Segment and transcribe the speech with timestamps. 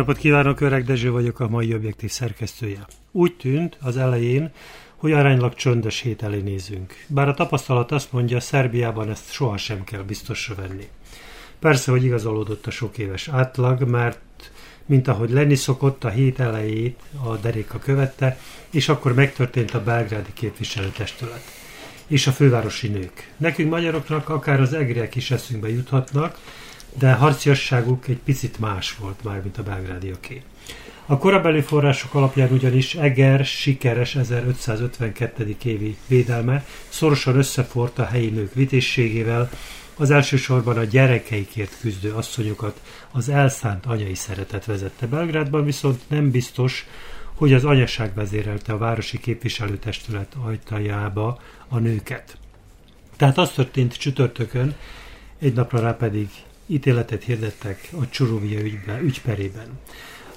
[0.00, 2.86] Napot kívánok, Öreg Dezső vagyok, a mai objektív szerkesztője.
[3.12, 4.50] Úgy tűnt az elején,
[4.96, 7.04] hogy aránylag csöndös hét elé nézünk.
[7.06, 10.88] Bár a tapasztalat azt mondja, Szerbiában ezt sohasem kell biztosra venni.
[11.58, 14.50] Persze, hogy igazolódott a sok éves átlag, mert
[14.86, 18.38] mint ahogy lenni szokott, a hét elejét a deréka követte,
[18.70, 21.42] és akkor megtörtént a belgrádi képviselőtestület.
[22.06, 23.32] És a fővárosi nők.
[23.36, 26.38] Nekünk magyaroknak akár az egriek is eszünkbe juthatnak,
[26.98, 30.42] de harciasságuk egy picit más volt már, mint a belgrádiaké.
[31.06, 35.56] A korabeli források alapján ugyanis Eger sikeres 1552.
[35.64, 39.50] évi védelme szorosan összefort a helyi nők vitézségével,
[39.96, 46.86] az elsősorban a gyerekeikért küzdő asszonyokat az elszánt anyai szeretet vezette Belgrádban, viszont nem biztos,
[47.34, 52.36] hogy az anyaság vezérelte a városi képviselőtestület ajtajába a nőket.
[53.16, 54.74] Tehát az történt csütörtökön,
[55.38, 56.28] egy napra rá pedig
[56.70, 59.78] ítéletet hirdettek a Csurovia ügybe, ügyperében.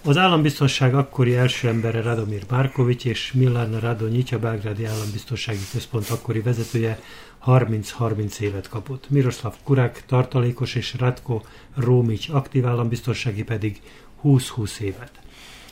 [0.06, 6.40] Az állambiztonság akkori első embere Radomir Markovics és Milán Radonyics, a Belgrádi Állambiztonsági Központ akkori
[6.40, 7.00] vezetője
[7.46, 9.10] 30-30 évet kapott.
[9.10, 11.42] Miroslav Kurák tartalékos és Radko
[11.76, 13.82] Rómics aktív állambiztonsági pedig
[14.24, 15.12] 20-20 évet.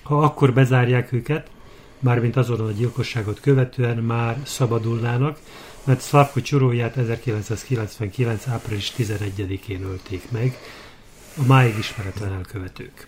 [0.04, 1.50] Ha akkor bezárják őket,
[2.00, 5.40] mármint azon a gyilkosságot követően már szabadulnának,
[5.84, 8.48] mert Szlavko Csuróját 1999.
[8.48, 10.58] április 11-én ölték meg
[11.38, 13.08] a máig ismeretlen elkövetők.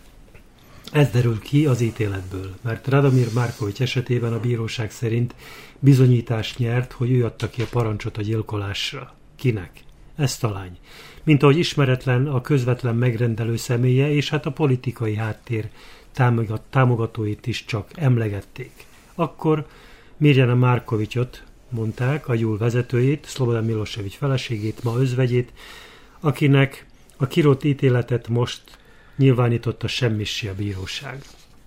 [0.91, 5.35] Ez derül ki az ítéletből, mert Radomir Márkovics esetében a bíróság szerint
[5.79, 9.13] bizonyítás nyert, hogy ő adta ki a parancsot a gyilkolásra.
[9.35, 9.71] Kinek?
[10.15, 10.77] Ez talány.
[11.23, 15.69] Mint ahogy ismeretlen a közvetlen megrendelő személye, és hát a politikai háttér
[16.69, 18.85] támogatóit is csak emlegették.
[19.15, 19.67] Akkor
[20.17, 25.53] Mirjana Márkovicsot, mondták a Júl vezetőjét, Szlobodan Milosevic feleségét, ma özvegyét,
[26.19, 26.85] akinek
[27.17, 28.61] a kirott ítéletet most
[29.17, 31.23] nyilvánította semmissi a bíróság.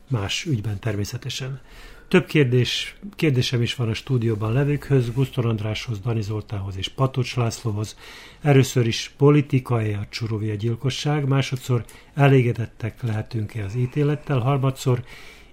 [0.08, 1.60] Más ügyben természetesen.
[2.08, 7.96] Több kérdés, kérdésem is van a stúdióban levőkhöz, Gusztor Andráshoz, Dani Zoltához és Patocs Lászlóhoz.
[8.42, 11.84] Először is politikai a Csurovia gyilkosság, másodszor
[12.14, 15.04] elégedettek lehetünk-e az ítélettel, harmadszor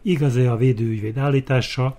[0.02, 1.98] igaz-e a védőügyvéd állítása,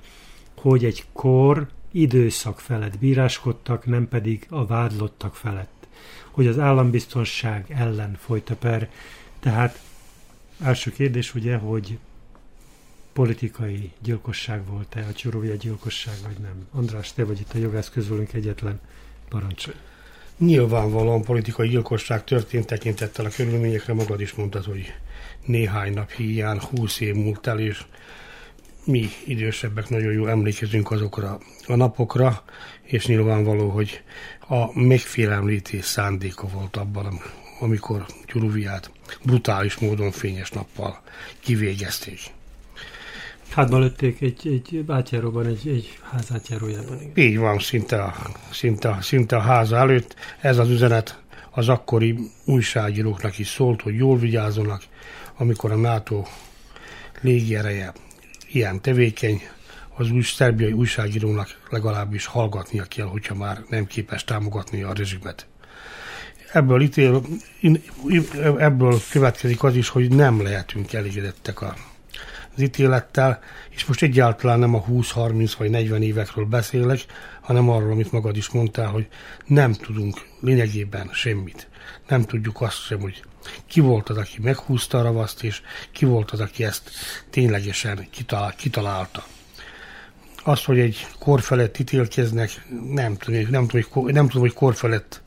[0.57, 5.87] hogy egy kor időszak felett bíráskodtak, nem pedig a vádlottak felett.
[6.31, 8.91] Hogy az állambiztonság ellen folyt a per.
[9.41, 9.81] Tehát
[10.61, 11.99] első kérdés ugye, hogy
[13.13, 16.67] politikai gyilkosság volt-e, a Csurovia gyilkosság, vagy nem.
[16.73, 18.81] András, te vagy itt a jogász közülünk egyetlen
[19.29, 19.77] parancsolj.
[20.39, 24.95] Nyilvánvalóan politikai gyilkosság történt tekintettel a körülményekre, magad is mondtad, hogy
[25.45, 27.85] néhány nap hiány, húsz év múlt el, és
[28.85, 32.43] mi idősebbek nagyon jól emlékezünk azokra a napokra,
[32.83, 34.03] és nyilvánvaló, hogy
[34.49, 37.21] a megfélemlítés szándéka volt abban,
[37.61, 38.91] amikor Gyuruviát
[39.23, 41.03] brutális módon fényes nappal
[41.41, 42.19] kivégezték.
[43.49, 47.01] Hátba lőtték egy, egy átjáróban, egy, egy ház átjárójában.
[47.01, 47.27] Igen.
[47.27, 48.15] Így van, szinte a,
[48.51, 50.15] szinte, szinte a háza előtt.
[50.41, 54.83] Ez az üzenet az akkori újságíróknak is szólt, hogy jól vigyázzanak,
[55.37, 56.25] amikor a NATO
[57.21, 57.93] légiereje
[58.55, 59.43] ilyen tevékeny,
[59.97, 65.47] az új szerbiai újságírónak legalábbis hallgatnia kell, hogyha már nem képes támogatni a rezsimet.
[66.53, 67.23] Ebből, ítél,
[68.59, 71.75] ebből következik az is, hogy nem lehetünk elégedettek a,
[72.55, 77.01] az ítélettel, és most egyáltalán nem a 20-30 vagy 40 évekről beszélek,
[77.45, 79.09] hanem arról, amit magad is mondtál, hogy
[79.47, 81.69] nem tudunk lényegében semmit.
[82.09, 83.23] Nem tudjuk azt sem, hogy
[83.67, 85.61] ki volt az, aki meghúzta a ravaszt, és
[85.93, 86.91] ki volt az, aki ezt
[87.31, 89.25] ténylegesen kitalál, kitalálta.
[90.45, 94.75] Az, hogy egy kor felett ítélkeznek, nem tudom, nem tudom, hogy, nem tudom, hogy kor
[94.75, 95.23] felett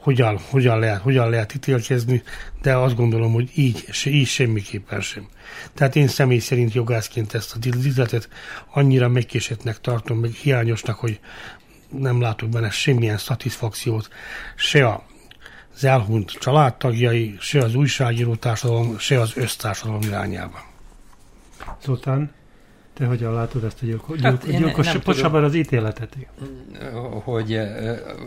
[0.00, 2.22] hogyan, hogyan, lehet, hogyan lehet ítélkezni,
[2.62, 5.28] de azt gondolom, hogy így, így semmiképpen sem.
[5.74, 8.28] Tehát én személy szerint jogászként ezt a díszletet
[8.72, 11.20] annyira megkésetnek tartom, meg hiányosnak, hogy
[11.90, 14.08] nem látok benne semmilyen szatisfakciót,
[14.56, 15.08] se a
[15.74, 20.62] az elhunyt családtagjai, se az újságíró társadalom, se az össztársadalom irányába.
[21.82, 22.32] Zoltán,
[23.00, 26.16] te hogyan látod ezt a gyilkos, hát gyilkos, pontosabban az ítéletet?
[27.24, 27.60] Hogy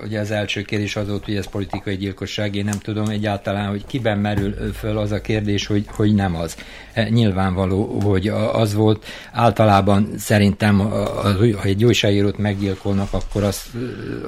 [0.04, 3.86] ugye az első kérdés az volt, hogy ez politikai gyilkosság, én nem tudom egyáltalán, hogy
[3.86, 6.58] kiben merül föl az a kérdés, hogy, hogy nem az.
[6.94, 9.06] E, nyilvánvaló, hogy az volt.
[9.32, 13.68] Általában szerintem, ha egy újságírót meggyilkolnak, akkor azt,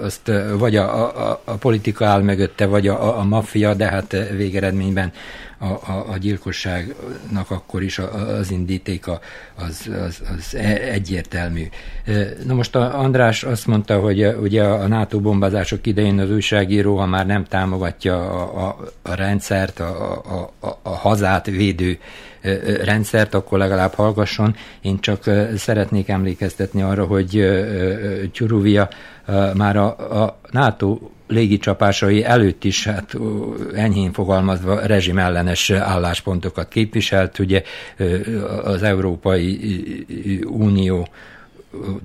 [0.01, 5.11] azt vagy a, a, a politika áll mögötte, vagy a, a maffia, de hát végeredményben
[5.65, 7.99] a, a, a gyilkosságnak akkor is
[8.39, 9.19] az indítéka
[9.55, 11.63] az, az, az e, egyértelmű.
[12.45, 17.05] Na most a András azt mondta, hogy ugye a NATO bombázások idején az újságíró, ha
[17.05, 21.99] már nem támogatja a, a, a rendszert, a, a, a, a hazát védő
[22.83, 24.55] rendszert, akkor legalább hallgasson.
[24.81, 25.23] Én csak
[25.57, 27.45] szeretnék emlékeztetni arra, hogy
[28.31, 28.89] Tyuruvia
[29.53, 30.97] már a, a NATO
[31.27, 33.15] légicsapásai előtt is, hát
[33.75, 37.39] enyhén fogalmazva rezsimellenes álláspontokat képviselt.
[37.39, 37.61] Ugye
[38.63, 40.05] az Európai
[40.47, 41.07] Unió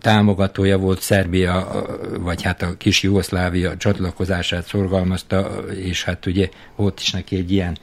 [0.00, 1.86] támogatója volt Szerbia,
[2.18, 7.76] vagy hát a kis Jugoszlávia csatlakozását szorgalmazta, és hát ugye volt is neki egy ilyen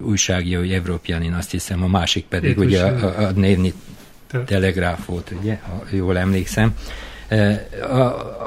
[0.00, 3.72] újságja, hogy Európianin azt hiszem, a másik pedig Itt ugye a, a névni
[4.46, 6.74] telegráf volt, ugye, ha jól emlékszem.
[7.90, 7.96] A,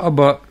[0.06, 0.42] abba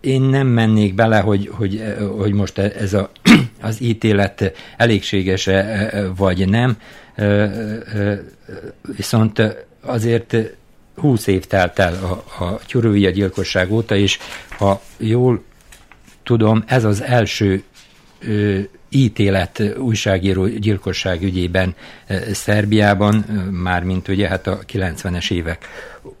[0.00, 1.82] én nem mennék bele, hogy, hogy,
[2.18, 3.10] hogy most ez a,
[3.60, 6.76] az ítélet elégséges-e vagy nem,
[8.96, 9.42] viszont
[9.82, 10.36] azért
[10.96, 14.18] 20 év telt el a, a Tyurovia gyilkosság óta, és
[14.58, 15.42] ha jól
[16.22, 17.62] tudom, ez az első
[18.18, 18.58] ö,
[18.88, 21.74] ítélet újságíró gyilkosság ügyében
[22.06, 23.14] ö, Szerbiában,
[23.50, 25.66] mármint ugye hát a 90-es évek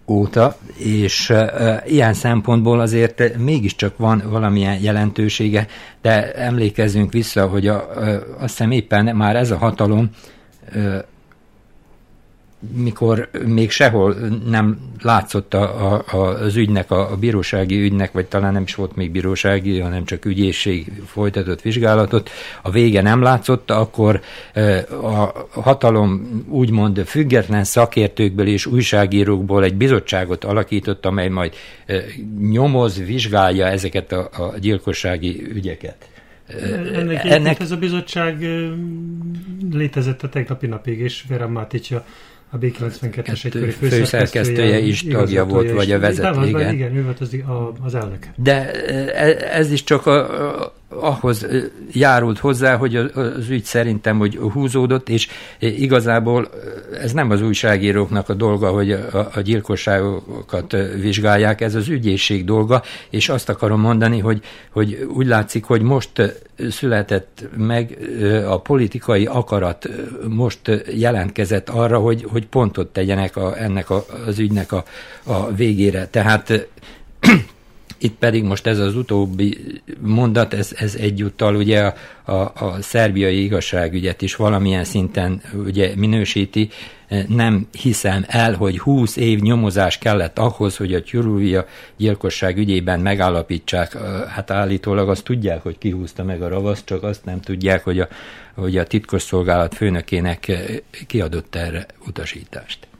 [0.06, 5.66] óta, és ö, ilyen szempontból azért mégiscsak van valamilyen jelentősége,
[6.00, 10.10] de emlékezzünk vissza, hogy a, ö, azt hiszem éppen már ez a hatalom
[10.72, 10.98] ö,
[12.74, 14.14] mikor még sehol
[14.46, 18.96] nem látszott a, a, az ügynek, a, a bírósági ügynek, vagy talán nem is volt
[18.96, 22.30] még bírósági, hanem csak ügyészség folytatott vizsgálatot,
[22.62, 24.20] a vége nem látszott, akkor
[25.02, 31.52] a hatalom úgymond független szakértőkből és újságírókból egy bizottságot alakított, amely majd
[32.38, 36.06] nyomoz, vizsgálja ezeket a, a gyilkossági ügyeket.
[36.94, 38.46] Ennek, ennek ez a bizottság
[39.72, 42.04] létezett a tegnapi napig, és Vera Máticsa
[42.54, 46.74] a B92-es egykori főszerkesztője is tagja volt, vagy a vezető, igen.
[46.74, 47.36] Igen, ő volt az,
[47.82, 48.28] az elnök.
[48.36, 51.46] De e, ez is csak a, a, ahhoz
[51.92, 55.28] járult hozzá, hogy az ügy szerintem hogy húzódott, és
[55.58, 56.48] igazából
[57.00, 62.82] ez nem az újságíróknak a dolga, hogy a, a gyilkosságokat vizsgálják, ez az ügyészség dolga,
[63.10, 67.98] és azt akarom mondani, hogy, hogy úgy látszik, hogy most született meg
[68.48, 69.88] a politikai akarat,
[70.28, 70.60] most
[70.94, 74.84] jelentkezett arra, hogy, hogy pontot tegyenek a, ennek a, az ügynek a,
[75.24, 76.06] a végére.
[76.06, 76.68] Tehát
[78.02, 79.58] itt pedig most ez az utóbbi
[80.00, 81.94] mondat, ez, ez egyúttal ugye a,
[82.32, 86.68] a, a szerbiai igazságügyet is valamilyen szinten ugye minősíti.
[87.28, 91.66] Nem hiszem el, hogy 20 év nyomozás kellett ahhoz, hogy a Tyuruvia
[91.96, 93.96] gyilkosság ügyében megállapítsák.
[94.28, 98.08] Hát állítólag azt tudják, hogy kihúzta meg a ravaszt, csak azt nem tudják, hogy a,
[98.54, 100.52] hogy a titkosszolgálat főnökének
[101.06, 102.91] kiadott erre utasítást.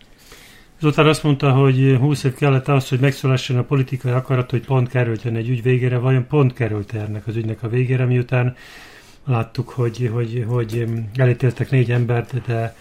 [0.82, 4.88] Zoltán azt mondta, hogy 20 év kellett az, hogy megszóláson a politikai akarat, hogy pont
[4.88, 8.56] kerülten egy ügy végére, vajon pont került ennek az ügynek a végére, miután
[9.24, 10.86] láttuk, hogy, hogy, hogy
[11.16, 12.76] elítéltek négy embert, de,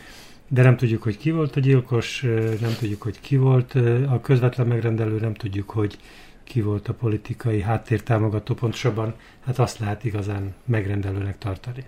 [0.48, 2.22] de nem tudjuk, hogy ki volt a gyilkos,
[2.62, 3.74] nem tudjuk, hogy ki volt
[4.10, 5.98] a közvetlen megrendelő, nem tudjuk, hogy
[6.44, 9.14] ki volt a politikai háttértámogató, pontosabban
[9.46, 11.84] hát azt lehet igazán megrendelőnek tartani.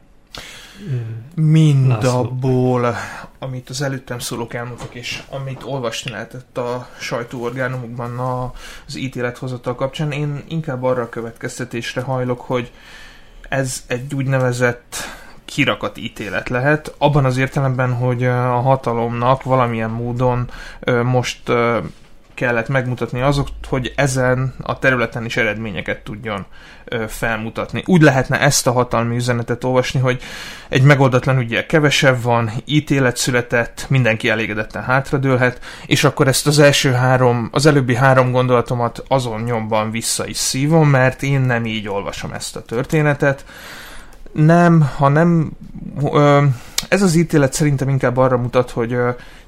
[1.36, 2.96] Mindabból,
[3.40, 8.20] amit az előttem szólók elmondtak, és amit olvasni lehetett a sajtóorgánumokban
[8.88, 12.72] az ítélethozatal kapcsán, én inkább arra a következtetésre hajlok, hogy
[13.50, 14.96] ez egy úgynevezett
[15.46, 20.50] kirakat ítélet lehet, abban az értelemben, hogy a hatalomnak valamilyen módon
[21.04, 21.52] most
[22.44, 26.46] kellett megmutatni azok, hogy ezen a területen is eredményeket tudjon
[27.08, 27.84] felmutatni.
[27.86, 30.22] Úgy lehetne ezt a hatalmi üzenetet olvasni, hogy
[30.70, 36.92] egy megoldatlan ügyel kevesebb van, ítélet született, mindenki elégedetten hátradőlhet, és akkor ezt az első
[36.92, 42.32] három, az előbbi három gondolatomat azon nyomban vissza is szívom, mert én nem így olvasom
[42.32, 43.46] ezt a történetet.
[44.32, 45.52] Nem, ha nem...
[46.12, 46.44] Ö,
[46.94, 48.98] ez az ítélet szerintem inkább arra mutat, hogy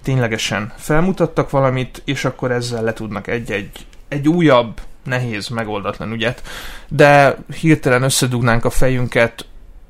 [0.03, 6.41] ténylegesen felmutattak valamit, és akkor ezzel le tudnak egy-egy egy újabb, nehéz, megoldatlan ügyet,
[6.87, 9.45] de hirtelen összedugnánk a fejünket,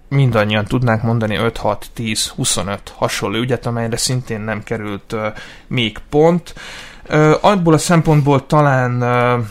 [0.10, 5.26] mindannyian tudnánk mondani 5, 6, 10, 25 hasonló ügyet, amelyre szintén nem került uh,
[5.68, 6.54] még pont.
[7.10, 9.46] Uh, abból a szempontból talán uh,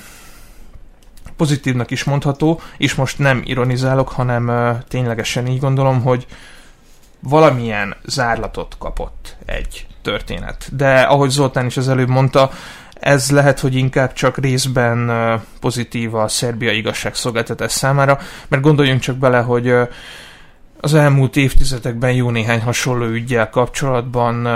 [1.36, 6.26] pozitívnak is mondható, és most nem ironizálok, hanem uh, ténylegesen így gondolom, hogy
[7.28, 10.76] valamilyen zárlatot kapott egy történet.
[10.76, 12.50] De ahogy Zoltán is az előbb mondta,
[12.94, 15.10] ez lehet, hogy inkább csak részben
[15.60, 19.74] pozitív a Szerbia igazságszolgáltatás számára, mert gondoljunk csak bele, hogy
[20.80, 24.48] az elmúlt évtizedekben jó néhány hasonló ügyel kapcsolatban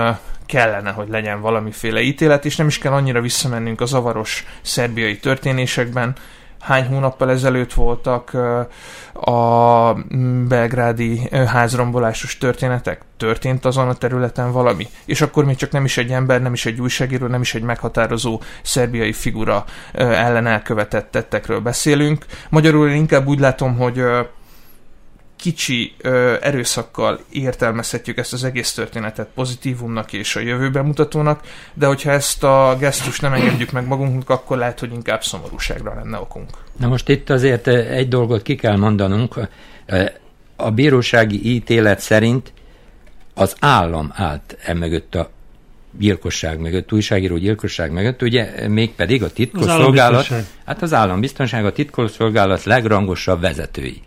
[0.45, 6.15] kellene, hogy legyen valamiféle ítélet, és nem is kell annyira visszamennünk a zavaros szerbiai történésekben,
[6.59, 8.33] hány hónappal ezelőtt voltak
[9.13, 9.93] a
[10.47, 13.01] belgrádi házrombolásos történetek?
[13.17, 14.87] Történt azon a területen valami?
[15.05, 17.61] És akkor még csak nem is egy ember, nem is egy újságíró, nem is egy
[17.61, 22.25] meghatározó szerbiai figura ellen elkövetett tettekről beszélünk.
[22.49, 24.03] Magyarul én inkább úgy látom, hogy
[25.39, 31.41] kicsi ö, erőszakkal értelmezhetjük ezt az egész történetet pozitívumnak és a jövőben mutatónak,
[31.73, 36.19] de hogyha ezt a gesztust nem engedjük meg magunknak, akkor lehet, hogy inkább szomorúságra lenne
[36.19, 36.49] okunk.
[36.79, 39.35] Na most itt azért egy dolgot ki kell mondanunk.
[40.55, 42.53] A bírósági ítélet szerint
[43.33, 45.29] az állam állt e mögött a
[45.97, 50.27] gyilkosság mögött, újságíró gyilkosság mögött, ugye mégpedig a titkosszolgálat,
[50.65, 54.01] hát az állambiztonság a titkosszolgálat legrangosabb vezetői.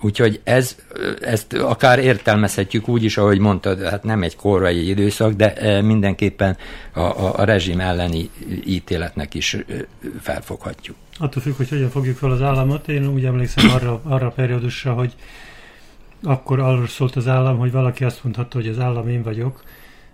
[0.00, 0.76] Úgyhogy ez,
[1.20, 6.56] ezt akár értelmezhetjük úgy is, ahogy mondtad, hát nem egy korai időszak, de e, mindenképpen
[6.92, 8.30] a, a, a rezsim elleni
[8.64, 9.64] ítéletnek is e,
[10.20, 10.96] felfoghatjuk.
[11.18, 12.88] Attól függ, hogy hogyan fogjuk fel az államot.
[12.88, 15.14] Én úgy emlékszem arra, arra a periódusra, hogy
[16.22, 19.62] akkor arról szólt az állam, hogy valaki azt mondhatta, hogy az állam én vagyok.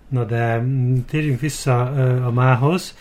[0.08, 0.64] Na de
[1.10, 2.94] térjünk vissza e, a mához.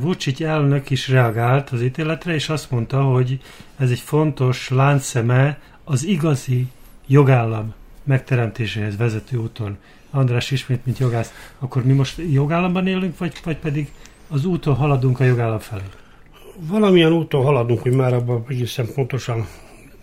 [0.00, 3.40] Vucic elnök is reagált az ítéletre, és azt mondta, hogy
[3.78, 5.58] ez egy fontos láncszeme
[5.90, 6.66] az igazi
[7.06, 9.78] jogállam megteremtéséhez vezető úton.
[10.10, 13.92] András ismét, mint jogász, akkor mi most jogállamban élünk, vagy, vagy pedig
[14.28, 15.82] az úton haladunk a jogállam felé?
[16.56, 19.46] Valamilyen úton haladunk, hogy már abban egészen pontosan,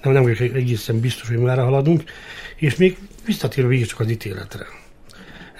[0.01, 2.03] nem, nem vagyok egészen biztos, hogy már haladunk,
[2.55, 4.65] és még visszatérve végig csak az ítéletre.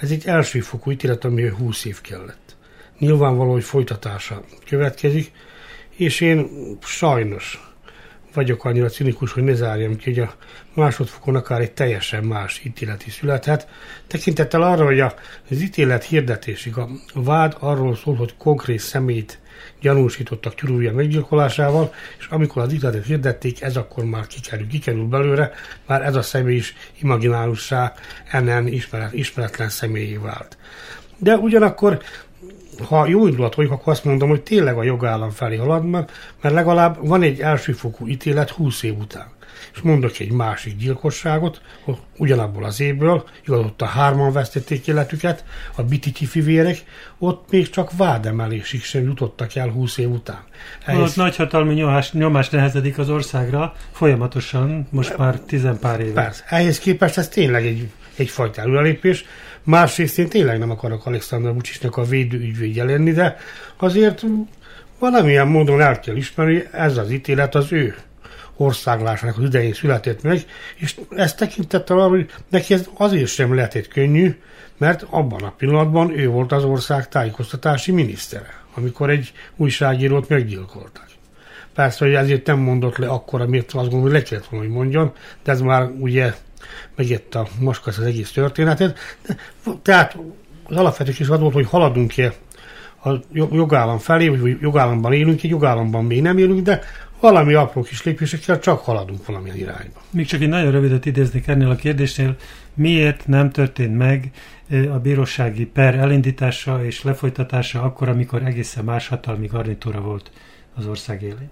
[0.02, 2.56] Ez egy elsőfokú ítélet, ami 20 év kellett.
[3.00, 5.32] Nyilvánvaló, hogy folytatása következik,
[5.90, 6.50] és én
[6.82, 7.67] sajnos
[8.38, 10.34] vagyok annyira cinikus, hogy ne zárjam ki, hogy a
[10.74, 13.68] másodfokon akár egy teljesen más ítélet is születhet.
[14.08, 19.40] Tekintettel arra, hogy az ítélet hirdetésig a vád arról szól, hogy konkrét szemét
[19.82, 25.52] gyanúsítottak Tyurúja meggyilkolásával, és amikor az ítéletet hirdették, ez akkor már kikerül, kikerül belőle,
[25.86, 27.94] már ez a személy is imaginálussá,
[28.32, 30.58] ennen ismeret, ismeretlen személyé vált.
[31.18, 32.02] De ugyanakkor
[32.80, 37.08] ha jó indulat vagyok, akkor azt mondom, hogy tényleg a jogállam felé halad, mert legalább
[37.08, 39.36] van egy elsőfokú ítélet 20 év után.
[39.74, 45.44] És mondok egy másik gyilkosságot, hogy ugyanabból az évből, igaz, ott a hárman vesztették életüket,
[45.76, 46.84] a Bititi fivérek,
[47.18, 50.44] ott még csak vádemelésig sem jutottak el 20 év után.
[50.86, 51.02] Ehhez...
[51.02, 56.22] Ott nagyhatalmi nyomás, nyomás nehezedik az országra, folyamatosan, most már tizenpár éve.
[56.22, 59.26] Persze, ehhez képest ez tényleg egy, egyfajta előrelépés,
[59.68, 63.38] Másrészt én tényleg nem akarok Alexander Vucicnak a védőügyvédje lenni, de
[63.78, 64.26] azért
[65.00, 67.96] valamilyen módon el kell ismerni, ez az ítélet az ő
[68.56, 70.46] országlásának az idején született meg,
[70.76, 74.36] és ezt tekintettel arra, hogy neki ez azért sem lehetett könnyű,
[74.78, 81.08] mert abban a pillanatban ő volt az ország tájékoztatási minisztere, amikor egy újságírót meggyilkoltak.
[81.74, 84.76] Persze, hogy ezért nem mondott le akkor, amit azt gondolom, hogy le kellett volna, hogy
[84.76, 86.34] mondjon, de ez már ugye
[87.32, 88.98] a Moskasz az egész történetet.
[89.82, 90.18] Tehát
[90.64, 92.34] az alapvető is az volt, hogy haladunk-e
[93.04, 96.82] a jogállam felé, vagy jogállamban élünk, egy jogállamban még nem élünk, de
[97.20, 100.02] valami apró kis lépésekkel csak haladunk valamilyen irányba.
[100.10, 102.36] Még csak egy nagyon rövidet idéznék ennél a kérdésnél,
[102.74, 104.32] miért nem történt meg
[104.70, 110.32] a bírósági per elindítása és lefolytatása akkor, amikor egészen más hatalmi garnitúra volt
[110.76, 111.50] az ország élén?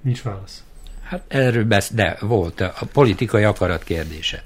[0.00, 0.67] Nincs válasz.
[1.08, 4.42] Hát erről besz, de volt a politikai akarat kérdése.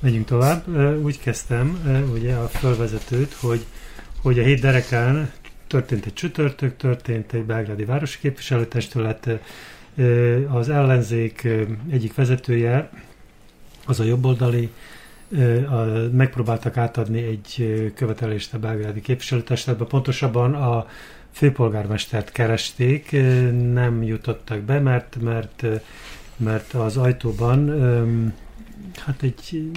[0.00, 0.68] Megyünk tovább.
[1.02, 1.80] Úgy kezdtem
[2.12, 3.64] ugye a fölvezetőt, hogy,
[4.22, 5.32] hogy a hét derekán
[5.66, 9.28] történt egy csütörtök, történt egy belgrádi városi képviselőtestület,
[10.48, 11.48] az ellenzék
[11.90, 12.90] egyik vezetője,
[13.86, 14.70] az a jobboldali,
[16.12, 20.86] megpróbáltak átadni egy követelést a belgrádi képviselőtestületbe, pontosabban a
[21.32, 23.10] főpolgármestert keresték,
[23.72, 25.66] nem jutottak be, mert, mert,
[26.36, 27.70] mert az ajtóban
[28.96, 29.70] hát egy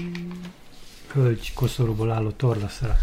[1.14, 2.96] hölgy koszorúból álló torlaszra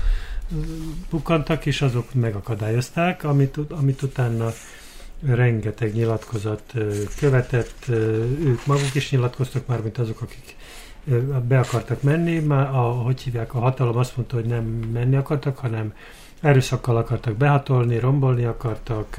[1.11, 4.53] bukkantak, és azok megakadályozták, amit, amit utána
[5.23, 6.75] rengeteg nyilatkozat
[7.19, 7.89] követett,
[8.45, 10.57] ők maguk is nyilatkoztak már, mint azok, akik
[11.49, 15.59] be akartak menni, már a, hogy hívják, a hatalom azt mondta, hogy nem menni akartak,
[15.59, 15.95] hanem
[16.41, 19.17] erőszakkal akartak behatolni, rombolni akartak,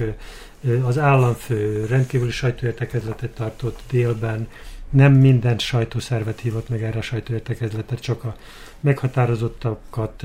[0.83, 4.47] az államfő rendkívüli sajtóértekezletet tartott délben,
[4.89, 8.35] nem minden sajtószervet hívott meg erre a sajtóértekezletet, csak a
[8.79, 10.23] meghatározottakat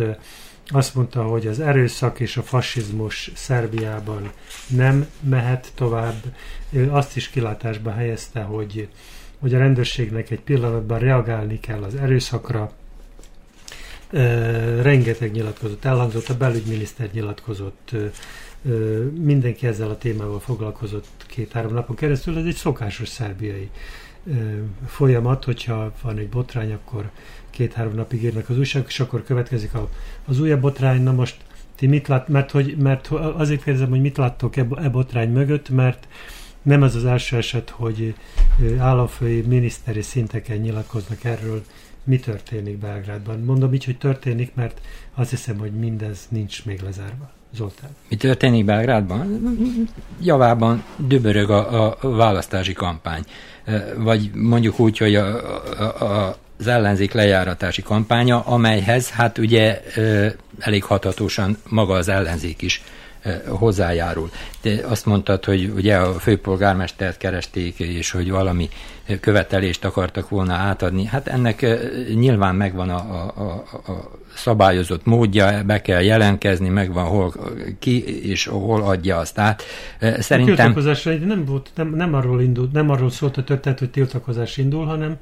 [0.68, 4.30] azt mondta, hogy az erőszak és a fasizmus Szerbiában
[4.68, 6.22] nem mehet tovább.
[6.70, 8.88] Ő azt is kilátásba helyezte, hogy,
[9.38, 12.72] hogy a rendőrségnek egy pillanatban reagálni kell az erőszakra.
[14.82, 17.90] Rengeteg nyilatkozott elhangzott, a belügyminiszter nyilatkozott,
[19.20, 22.38] mindenki ezzel a témával foglalkozott két-három napon keresztül.
[22.38, 23.70] Ez egy szokásos szerbiai
[24.86, 27.10] folyamat, hogyha van egy botrány, akkor
[27.50, 29.88] két-három napig írnak az újságok, és akkor következik a,
[30.24, 31.02] az újabb botrány.
[31.02, 31.36] Na most
[31.74, 35.68] ti mit lát, mert, hogy, mert azért kérdezem, hogy mit láttok e, e botrány mögött,
[35.68, 36.08] mert
[36.62, 38.14] nem ez az első eset, hogy
[38.78, 41.62] államfői, miniszteri szinteken nyilatkoznak erről,
[42.06, 43.40] mi történik Belgrádban.
[43.40, 44.80] Mondom így, hogy történik, mert
[45.14, 47.30] azt hiszem, hogy mindez nincs még lezárva.
[47.54, 47.90] Zoltán.
[48.08, 49.40] Mi történik Belgrádban?
[50.20, 53.24] Javában dübörög a, a választási kampány.
[53.96, 55.26] Vagy mondjuk úgy, hogy a,
[55.78, 59.82] a, a az ellenzék lejáratási kampánya, amelyhez hát ugye
[60.58, 62.82] elég hatatósan maga az ellenzék is
[63.48, 64.30] hozzájárul.
[64.62, 68.68] De azt mondtad, hogy ugye a főpolgármestert keresték, és hogy valami
[69.20, 71.04] követelést akartak volna átadni.
[71.04, 71.66] Hát ennek
[72.14, 77.32] nyilván megvan a, a, a, a szabályozott módja, be kell jelentkezni, megvan hol
[77.78, 79.62] ki, és hol adja azt át.
[80.18, 80.54] Szerintem...
[80.54, 84.56] A tiltakozásra nem, volt, nem, nem, arról indult, nem arról szólt a történet, hogy tiltakozás
[84.56, 85.16] indul, hanem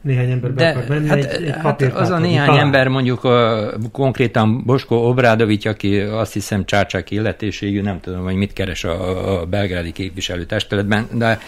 [0.00, 2.64] néhány ember be akar menni, hát, egy, egy hát az a néhány talán.
[2.64, 8.52] ember mondjuk a, konkrétan Bosko Obrádovics, aki azt hiszem csárcsák illetőségű, nem tudom, hogy mit
[8.52, 11.38] keres a, a belgrádi képviselőtestületben, de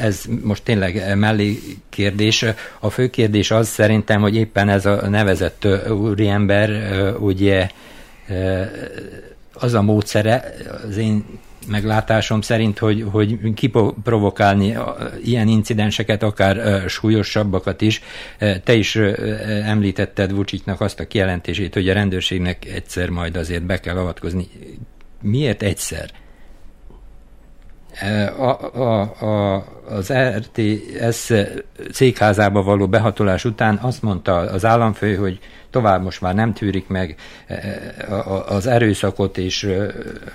[0.00, 1.58] ez most tényleg mellé
[1.88, 2.44] kérdés.
[2.80, 6.70] A fő kérdés az szerintem, hogy éppen ez a nevezett úriember
[7.18, 7.68] ugye
[9.52, 10.54] az a módszere,
[10.88, 11.24] az én
[11.68, 14.76] meglátásom szerint, hogy, hogy kiprovokálni
[15.24, 18.02] ilyen incidenseket, akár súlyosabbakat is.
[18.64, 18.96] Te is
[19.64, 24.48] említetted Vucicnak azt a kijelentését, hogy a rendőrségnek egyszer majd azért be kell avatkozni.
[25.22, 26.10] Miért egyszer?
[28.38, 31.32] A, a, a, az RTS
[31.90, 35.38] székházába való behatolás után azt mondta az államfő, hogy
[35.70, 37.14] tovább most már nem tűrik meg
[38.46, 39.76] az erőszakot, és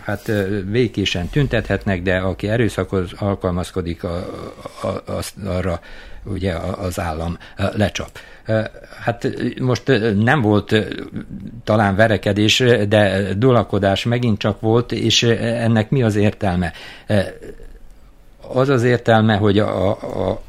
[0.03, 0.31] hát
[0.65, 4.27] békésen tüntethetnek, de aki erőszakhoz alkalmazkodik, a,
[5.05, 5.79] az, arra
[6.23, 8.09] ugye az állam lecsap.
[9.03, 9.27] Hát
[9.59, 10.75] most nem volt
[11.63, 16.71] talán verekedés, de dolakodás megint csak volt, és ennek mi az értelme?
[18.47, 20.41] Az az értelme, hogy a, a,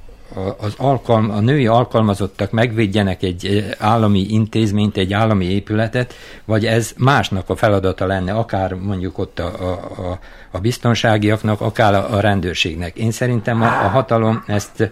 [0.59, 7.51] az alkalm, a női alkalmazottak megvédjenek egy állami intézményt, egy állami épületet, vagy ez másnak
[7.51, 9.73] a feladata lenne, akár mondjuk ott a, a,
[10.11, 10.19] a
[10.59, 12.97] biztonságiaknak, akár a, a rendőrségnek.
[12.97, 14.91] Én szerintem a, a hatalom ezt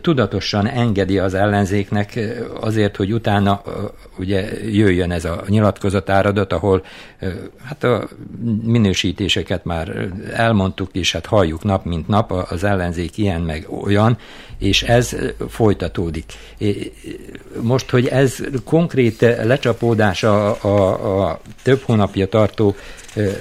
[0.00, 2.18] tudatosan engedi az ellenzéknek
[2.60, 3.62] azért, hogy utána
[4.18, 6.84] ugye jöjjön ez a nyilatkozatáradat, ahol
[7.64, 8.08] hát a
[8.62, 14.18] minősítéseket már elmondtuk, és hát halljuk nap mint nap, az ellenzék ilyen meg olyan,
[14.58, 15.16] és ez
[15.48, 16.32] folytatódik.
[17.60, 22.76] Most, hogy ez konkrét lecsapódás a, a, a több hónapja tartó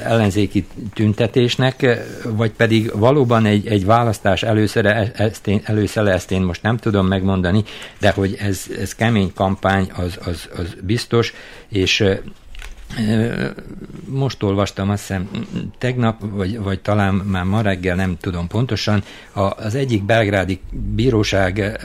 [0.04, 1.86] ellenzéki tüntetésnek,
[2.24, 7.08] vagy pedig valóban egy, egy választás előszere, ezt én, előszere, ezt én most nem tudom
[7.08, 7.64] megmondani,
[8.00, 11.34] de hogy ez, ez kemény kampány, az, az, az biztos,
[11.68, 12.04] és
[14.06, 15.30] most olvastam, azt hiszem
[15.78, 19.04] tegnap, vagy, vagy talán már ma reggel, nem tudom pontosan,
[19.34, 20.60] a, az egyik belgrádi
[20.96, 21.80] bíróság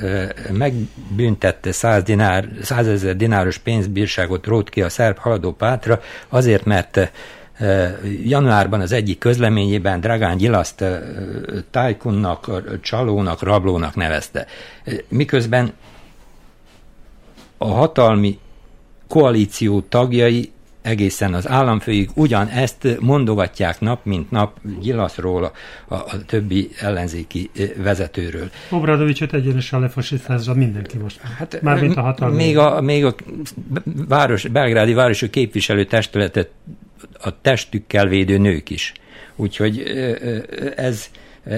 [0.52, 7.12] megbüntette 100, dinár, 100 ezer dináros pénzbírságot rót ki a szerb haladó pátra, azért, mert
[8.24, 10.84] januárban az egyik közleményében Dragán Gyilaszt
[11.70, 14.46] tájkunnak, csalónak, rablónak nevezte.
[15.08, 15.72] Miközben
[17.58, 18.38] a hatalmi
[19.08, 27.50] koalíció tagjai egészen az államfőig ugyanezt mondogatják nap, mint nap Gyilaszról, a, a, többi ellenzéki
[27.76, 28.50] vezetőről.
[28.70, 31.20] Obradovicsot egyenesen lefasisztázza mindenki most.
[31.20, 32.36] Hát, Mármint a hatalmi.
[32.36, 33.14] Még a, még a
[34.08, 36.50] város, belgrádi városi képviselő testületet
[37.22, 38.92] a testükkel védő nők is.
[39.36, 39.82] Úgyhogy
[40.76, 41.10] ez,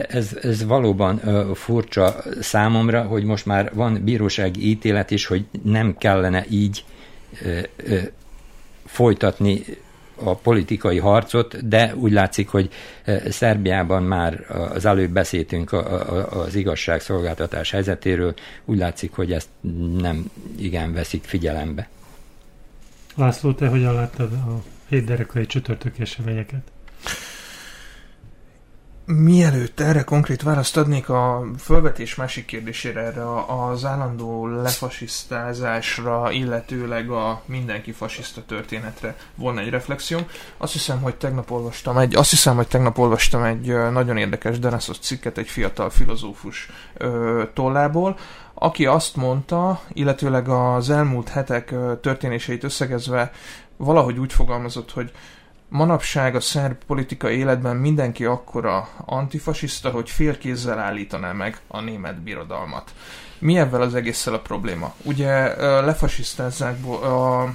[0.09, 1.21] ez, ez valóban
[1.55, 6.85] furcsa számomra, hogy most már van bírósági ítélet is, hogy nem kellene így
[8.95, 9.65] folytatni
[10.15, 12.71] a politikai harcot, de úgy látszik, hogy
[13.29, 15.73] Szerbiában már az előbb beszéltünk
[16.31, 19.49] az igazságszolgáltatás helyzetéről, úgy látszik, hogy ezt
[19.99, 21.89] nem igen veszik figyelembe.
[23.15, 26.63] László, te hogyan láttad a hétderekai csütörtöki eseményeket?
[29.07, 37.43] Mielőtt erre konkrét választ adnék a fölvetés másik kérdésére, erre az állandó lefasisztázásra, illetőleg a
[37.45, 40.19] mindenki fasiszta történetre volna egy reflexió.
[40.57, 44.99] Azt hiszem, hogy tegnap olvastam egy, azt hiszem, hogy tegnap olvastam egy nagyon érdekes Deneszos
[44.99, 48.19] cikket egy fiatal filozófus ö, tollából,
[48.55, 53.33] aki azt mondta, illetőleg az elmúlt hetek történéseit összegezve
[53.77, 55.13] valahogy úgy fogalmazott, hogy
[55.75, 62.95] Manapság a szerb politikai életben mindenki akkora antifasiszta, hogy félkézzel állítaná meg a német birodalmat.
[63.39, 64.95] Mi ebben az egésszel a probléma?
[65.03, 67.49] Ugye lefasisztázzák a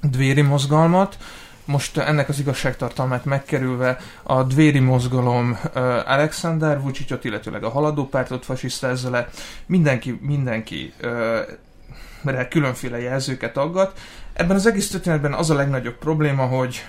[0.00, 1.16] dvéri mozgalmat,
[1.64, 5.58] most ennek az igazságtartalmát megkerülve a dvéri mozgalom
[6.06, 9.28] Alexander Vucicot, illetőleg a haladó pártot fasisztázza le,
[9.66, 10.92] mindenki, mindenki
[12.48, 13.98] különféle jelzőket aggat.
[14.32, 16.84] Ebben az egész történetben az a legnagyobb probléma, hogy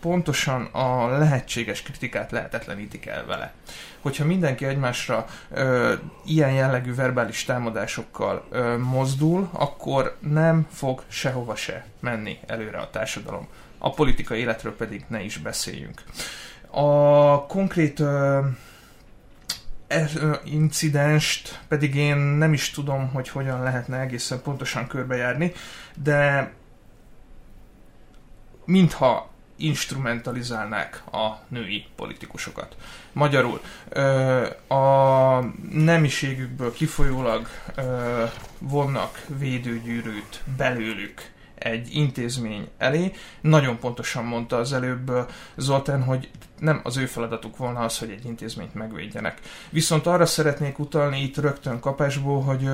[0.00, 3.52] pontosan a lehetséges kritikát lehetetlenítik el vele.
[4.00, 11.84] Hogyha mindenki egymásra ö, ilyen jellegű verbális támadásokkal ö, mozdul, akkor nem fog sehova se
[12.00, 13.48] menni előre a társadalom.
[13.78, 16.02] A politikai életről pedig ne is beszéljünk.
[16.70, 18.40] A konkrét ö,
[20.44, 25.52] incidenst pedig én nem is tudom, hogy hogyan lehetne egészen pontosan körbejárni,
[26.02, 26.52] de
[28.64, 32.76] mintha instrumentalizálnák a női politikusokat.
[33.12, 33.60] Magyarul
[34.68, 35.40] a
[35.72, 37.48] nemiségükből kifolyólag
[38.58, 43.12] vonnak védőgyűrűt belőlük egy intézmény elé.
[43.40, 45.12] Nagyon pontosan mondta az előbb
[45.56, 49.40] Zoltán, hogy nem az ő feladatuk volna az, hogy egy intézményt megvédjenek.
[49.70, 52.68] Viszont arra szeretnék utalni itt rögtön kapásból, hogy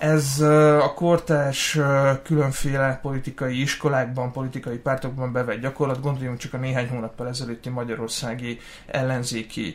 [0.00, 0.40] ez
[0.80, 1.78] a kortás
[2.22, 6.00] különféle politikai iskolákban, politikai pártokban bevett gyakorlat.
[6.00, 9.74] Gondoljunk csak a néhány hónappal ezelőtti magyarországi ellenzéki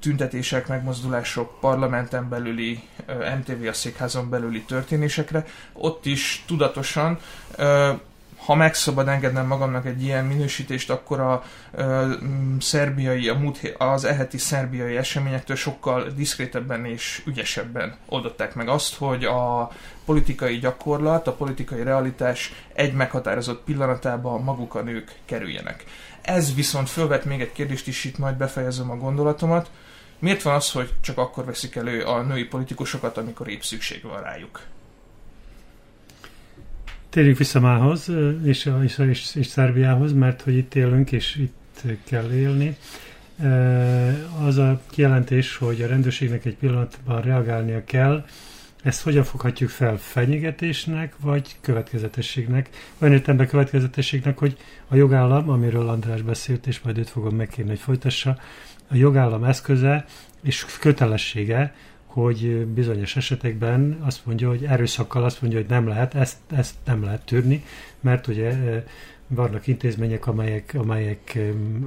[0.00, 2.80] tüntetések, megmozdulások, parlamenten belüli,
[3.38, 5.44] MTV a székházon belüli történésekre.
[5.72, 7.18] Ott is tudatosan
[8.46, 12.12] ha meg szabad engednem magamnak egy ilyen minősítést, akkor a ö,
[12.60, 19.24] szerbiai, a múlt, az eheti szerbiai eseményektől sokkal diszkrétebben és ügyesebben oldották meg azt, hogy
[19.24, 19.70] a
[20.04, 25.84] politikai gyakorlat, a politikai realitás egy meghatározott pillanatában maguk a nők kerüljenek.
[26.22, 29.70] Ez viszont fölvet még egy kérdést is, itt majd befejezem a gondolatomat.
[30.18, 34.22] Miért van az, hogy csak akkor veszik elő a női politikusokat, amikor épp szükség van
[34.22, 34.60] rájuk?
[37.16, 38.10] Térjünk vissza mához,
[38.44, 42.76] és, és, és, és Szerbiához, mert hogy itt élünk, és itt kell élni.
[44.40, 48.24] Az a kijelentés, hogy a rendőrségnek egy pillanatban reagálnia kell,
[48.82, 49.96] ezt hogyan foghatjuk fel?
[49.96, 52.70] Fenyegetésnek, vagy következetességnek?
[52.98, 54.56] Olyan értelemben következetességnek, hogy
[54.88, 58.38] a jogállam, amiről András beszélt, és majd őt fogom megkérni, hogy folytassa,
[58.88, 60.04] a jogállam eszköze
[60.42, 61.74] és kötelessége,
[62.22, 67.04] hogy bizonyos esetekben azt mondja, hogy erőszakkal azt mondja, hogy nem lehet, ezt, ezt nem
[67.04, 67.64] lehet törni,
[68.00, 68.52] mert ugye
[69.28, 71.38] vannak intézmények, amelyek, amelyek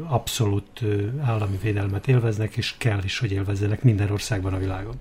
[0.07, 0.81] abszolút
[1.21, 4.95] állami védelmet élveznek, és kell is, hogy élvezzenek minden országban a világon.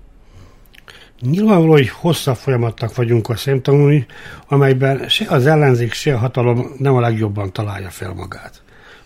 [1.20, 4.06] Nyilvánvaló, hogy hosszabb folyamatnak vagyunk a szemtanulni,
[4.46, 8.62] amelyben se az ellenzék, se a hatalom nem a legjobban találja fel magát.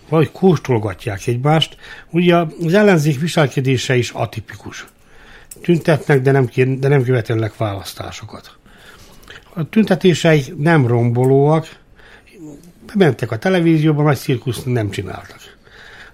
[0.09, 1.77] Vagy kóstolgatják egymást.
[2.11, 4.87] Ugye az ellenzék viselkedése is atipikus
[5.63, 8.57] tüntetnek, de nem, kér, de nem követelnek választásokat.
[9.55, 11.69] A tüntetéseik nem rombolóak,
[12.95, 15.41] bementek a televízióba, nagy cirkuszt nem csináltak.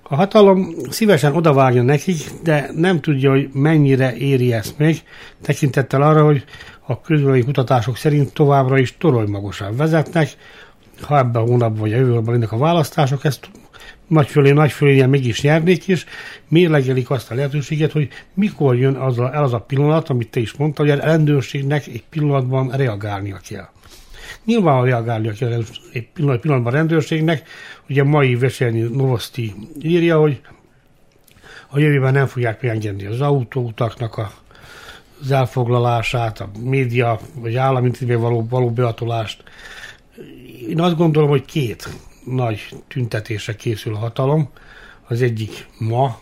[0.03, 5.03] A hatalom szívesen odavágja nekik, de nem tudja, hogy mennyire éri ezt még,
[5.43, 6.45] tekintettel arra, hogy
[6.87, 10.31] a közülői kutatások szerint továbbra is toronymagasan vezetnek,
[11.01, 13.51] ha ebben a hónapban vagy a jövőben a választások, ezt
[14.09, 16.05] nagyfölé, nagyfölé mégis nyernék, és
[16.49, 20.41] mérlegelik azt a lehetőséget, hogy mikor jön az a, el az a pillanat, amit te
[20.41, 23.69] is mondtad, hogy a rendőrségnek egy pillanatban reagálnia kell.
[24.45, 27.49] Nyilván reagálnia kell egy pillanatban a rendőrségnek,
[27.89, 30.41] ugye a mai Veselnyi Novosti írja, hogy
[31.69, 34.33] a jövőben nem fogják megengedni az autóutaknak a,
[35.21, 39.43] az elfoglalását, a média vagy állami való, való beatolást.
[40.69, 41.89] Én azt gondolom, hogy két
[42.31, 44.49] nagy tüntetésre készül a hatalom.
[45.09, 46.21] Az egyik ma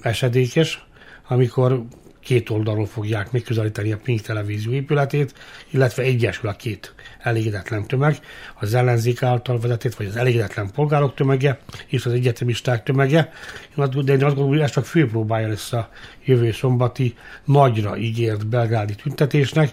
[0.00, 0.86] esedékes,
[1.28, 1.84] amikor
[2.22, 5.34] két oldalról fogják megközelíteni a Pink televízió épületét,
[5.70, 8.18] illetve egyesül a két elégedetlen tömeg,
[8.60, 13.32] az ellenzék által vezetett, vagy az elégedetlen polgárok tömege, és az egyetemisták tömege.
[13.76, 15.90] De én azt gondolom, hogy ez csak főpróbája lesz a
[16.24, 19.72] jövő szombati nagyra ígért belgrádi tüntetésnek.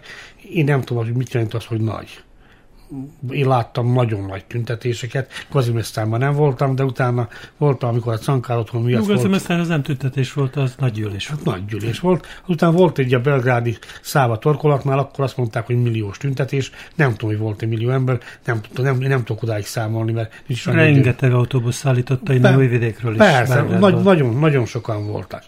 [0.53, 2.23] Én nem tudom, hogy mit jelent az, hogy nagy
[3.32, 8.82] én láttam nagyon nagy tüntetéseket, Kazimesztánban nem voltam, de utána voltam, amikor a Cankár otthon
[8.82, 9.15] miatt volt.
[9.15, 11.43] Kazimesztán az nem tüntetés volt, az nagy gyűlés volt.
[11.45, 12.28] Hát nagy gyűlés volt.
[12.47, 16.71] Utána volt egy a belgrádi száva torkolatnál, akkor azt mondták, hogy milliós tüntetés.
[16.95, 20.65] Nem tudom, hogy volt egy millió ember, nem, nem, nem tudok odáig számolni, mert nincs
[20.65, 23.17] Rengeteg autóbusz szállította innen Újvidékről is.
[23.17, 25.43] Persze, nagy, nagyon, nagyon sokan voltak.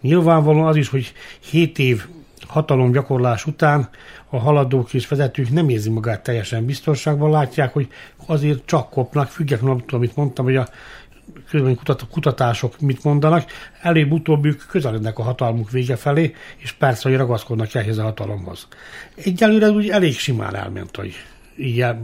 [0.00, 2.06] Nyilvánvalóan az is, hogy 7 év
[2.46, 3.88] hatalomgyakorlás után
[4.34, 7.88] a haladók és vezetők nem érzi magát teljesen biztonságban, látják, hogy
[8.26, 10.68] azért csak kopnak, függetlenül attól, amit mondtam, hogy a
[12.10, 13.44] kutatások mit mondanak,
[13.80, 18.68] előbb-utóbb ők közelednek a hatalmuk vége felé, és persze, hogy ragaszkodnak ehhez a hatalomhoz.
[19.14, 21.14] Egyelőre úgy elég simán elment, hogy
[21.56, 22.02] így el,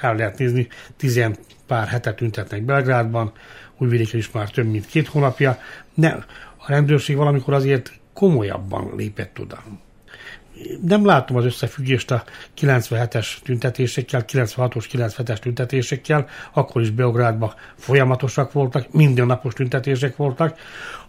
[0.00, 1.36] lehet nézni, tizen
[1.66, 3.32] pár hetet tüntetnek Belgrádban,
[3.78, 5.58] Újvidéken is már több mint két hónapja.
[5.94, 6.12] Ne,
[6.56, 9.62] a rendőrség valamikor azért komolyabban lépett oda
[10.86, 12.24] nem látom az összefüggést a
[12.60, 20.58] 97-es tüntetésekkel, 96-os, 97-es tüntetésekkel, akkor is Beográdban folyamatosak voltak, mindennapos tüntetések voltak,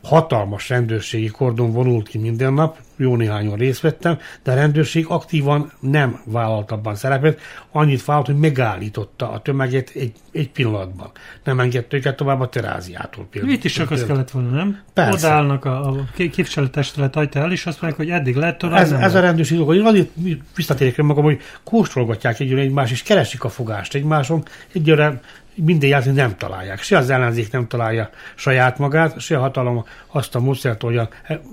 [0.04, 5.72] hatalmas rendőrségi kordon vonult ki minden nap, jó néhányan részt vettem, de a rendőrség aktívan
[5.80, 7.40] nem vállalt abban szerepet,
[7.72, 11.12] annyit vállalt, hogy megállította a tömeget egy, egy pillanatban.
[11.44, 13.54] Nem engedte őket tovább a teráziától például.
[13.54, 14.80] Itt is csak az kellett volna, nem?
[14.94, 15.28] Persze.
[15.28, 18.80] Odaállnak a, a képviselőtestület ajta és azt mondják, hogy eddig lehet tovább.
[18.80, 20.10] Ez, ez a rendőrség hogy van,
[20.56, 25.22] visszatérek magam, hogy kóstolgatják egyre egymást, és keresik a fogást egymáson, egyre
[25.64, 26.82] minden játék nem találják.
[26.82, 31.00] Se az ellenzék nem találja saját magát, se a hatalom azt a módszert, hogy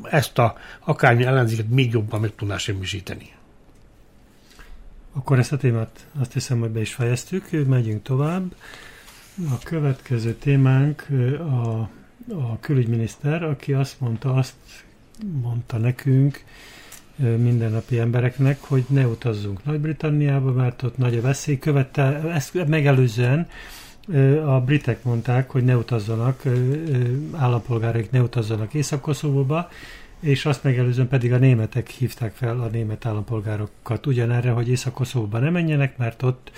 [0.02, 3.32] ezt a akármi ellenzéket még jobban meg tudná semmisíteni.
[5.12, 8.54] Akkor ezt a témát azt hiszem, hogy be is fejeztük, megyünk tovább.
[9.50, 11.06] A következő témánk
[11.38, 11.88] a,
[12.28, 14.54] a külügyminiszter, aki azt mondta, azt
[15.42, 16.44] mondta nekünk,
[17.16, 21.58] mindennapi embereknek, hogy ne utazzunk Nagy-Britanniába, mert ott nagy a veszély.
[21.58, 23.48] Követte, ezt megelőzően
[24.44, 26.42] a britek mondták, hogy ne utazzanak,
[27.32, 29.68] állampolgáraik ne utazzanak Észak-Koszovóba,
[30.20, 35.50] és azt megelőzően pedig a németek hívták fel a német állampolgárokat ugyanerre, hogy Észak-Koszovóba ne
[35.50, 36.50] menjenek, mert ott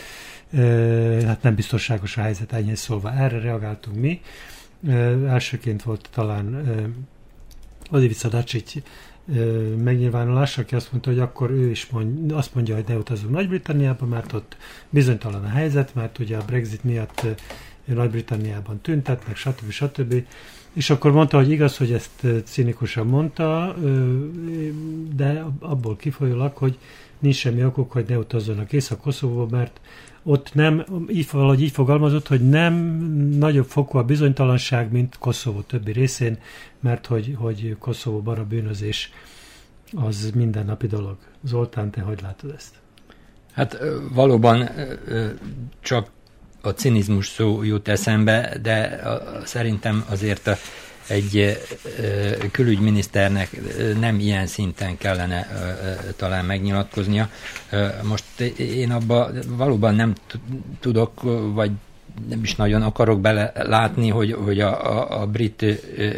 [1.24, 3.12] hát nem biztonságos a helyzet, ennyi szólva.
[3.12, 4.20] Erre reagáltunk mi.
[5.26, 6.64] Elsőként volt talán
[7.90, 8.72] Odivica Dacsics
[9.82, 14.06] megnyilvánulás, aki azt mondta, hogy akkor ő is mond, azt mondja, hogy ne utazunk Nagy-Britanniába,
[14.06, 14.56] mert ott
[14.90, 17.26] bizonytalan a helyzet, mert ugye a Brexit miatt
[17.84, 19.70] Nagy-Britanniában tüntetnek, stb.
[19.70, 20.24] stb.
[20.72, 23.76] És akkor mondta, hogy igaz, hogy ezt cinikusan mondta,
[25.16, 26.78] de abból kifolyólag, hogy
[27.18, 29.80] nincs semmi okok, hogy ne utazzanak Észak-Koszovóba, mert
[30.28, 32.74] ott nem, így, valahogy így fogalmazott, hogy nem
[33.38, 36.38] nagyobb fokú a bizonytalanság, mint Koszovó többi részén,
[36.80, 39.10] mert hogy, hogy Koszovóban a bűnözés
[39.94, 41.16] az mindennapi dolog.
[41.44, 42.74] Zoltán, te hogy látod ezt?
[43.52, 43.78] Hát
[44.12, 44.70] valóban
[45.80, 46.10] csak
[46.60, 49.02] a cinizmus szó jut eszembe, de
[49.44, 50.56] szerintem azért a
[51.08, 51.58] egy
[52.50, 53.50] külügyminiszternek
[54.00, 55.48] nem ilyen szinten kellene
[56.16, 57.30] talán megnyilatkoznia.
[58.02, 60.12] Most én abba valóban nem
[60.80, 61.22] tudok,
[61.54, 61.70] vagy
[62.28, 65.64] nem is nagyon akarok bele látni, hogy, hogy a, a, a brit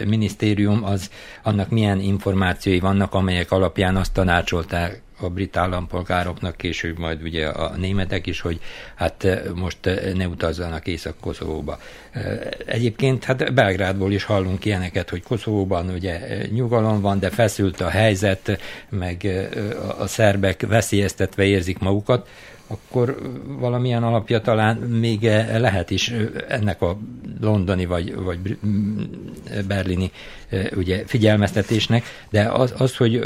[0.07, 1.11] minisztérium az
[1.43, 7.77] annak milyen információi vannak, amelyek alapján azt tanácsolták a brit állampolgároknak, később majd ugye a
[7.77, 8.61] németek is, hogy
[8.95, 11.79] hát eh, most eh, ne utazzanak Észak-Koszovóba.
[12.11, 17.89] Eh, egyébként hát Belgrádból is hallunk ilyeneket, hogy Koszovóban ugye nyugalom van, de feszült a
[17.89, 19.27] helyzet, meg
[19.99, 22.29] a szerbek veszélyeztetve érzik magukat
[22.69, 25.23] akkor valamilyen alapja talán még
[25.59, 26.13] lehet is.
[26.49, 26.99] Ennek a
[27.41, 28.59] londoni vagy, vagy
[29.67, 30.11] berlini
[30.77, 33.21] ugye, figyelmeztetésnek, de az, az, hogy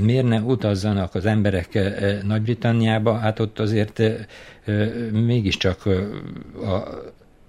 [0.00, 1.78] miért ne utazzanak az emberek
[2.26, 4.02] Nagy-Britanniába, hát ott azért
[5.12, 5.86] mégiscsak
[6.64, 6.82] a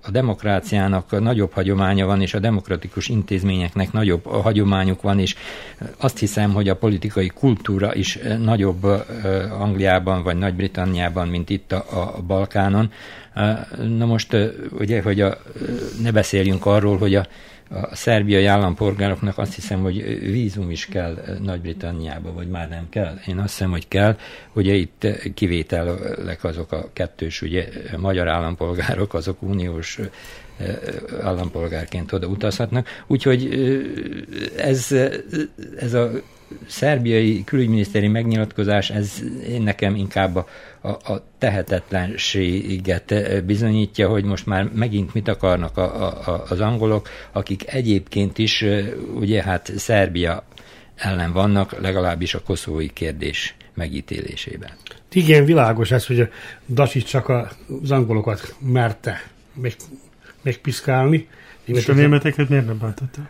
[0.06, 5.36] a demokráciának nagyobb hagyománya van, és a demokratikus intézményeknek nagyobb hagyományuk van, és
[5.98, 8.84] azt hiszem, hogy a politikai kultúra is nagyobb
[9.60, 11.86] Angliában vagy Nagy-Britanniában, mint itt a,
[12.16, 12.92] a Balkánon.
[13.98, 14.36] Na most
[14.80, 15.38] ugye, hogy a,
[16.02, 17.28] ne beszéljünk arról, hogy a
[17.74, 23.18] a szerbiai állampolgároknak azt hiszem, hogy vízum is kell Nagy-Britanniába, vagy már nem kell.
[23.28, 24.18] Én azt hiszem, hogy kell.
[24.54, 30.00] Ugye itt kivételek azok a kettős, ugye magyar állampolgárok, azok uniós
[31.22, 32.88] állampolgárként oda utazhatnak.
[33.08, 33.50] Úgyhogy
[34.58, 34.96] ez,
[35.80, 36.12] ez a
[36.68, 39.24] szerbiai külügyminiszteri megnyilatkozás, ez
[39.60, 40.48] nekem inkább a,
[40.84, 43.14] a, a tehetetlenséget
[43.46, 48.66] bizonyítja, hogy most már megint mit akarnak a, a, az angolok, akik egyébként is
[49.14, 50.44] ugye hát Szerbia
[50.96, 54.72] ellen vannak, legalábbis a koszovói kérdés megítélésében.
[55.12, 56.28] Igen, világos ez, hogy a
[56.70, 57.30] Dacsics csak
[57.82, 59.74] az angolokat merte meg,
[60.42, 61.28] megpiszkálni.
[61.64, 63.30] És a németeket miért nem bántotta?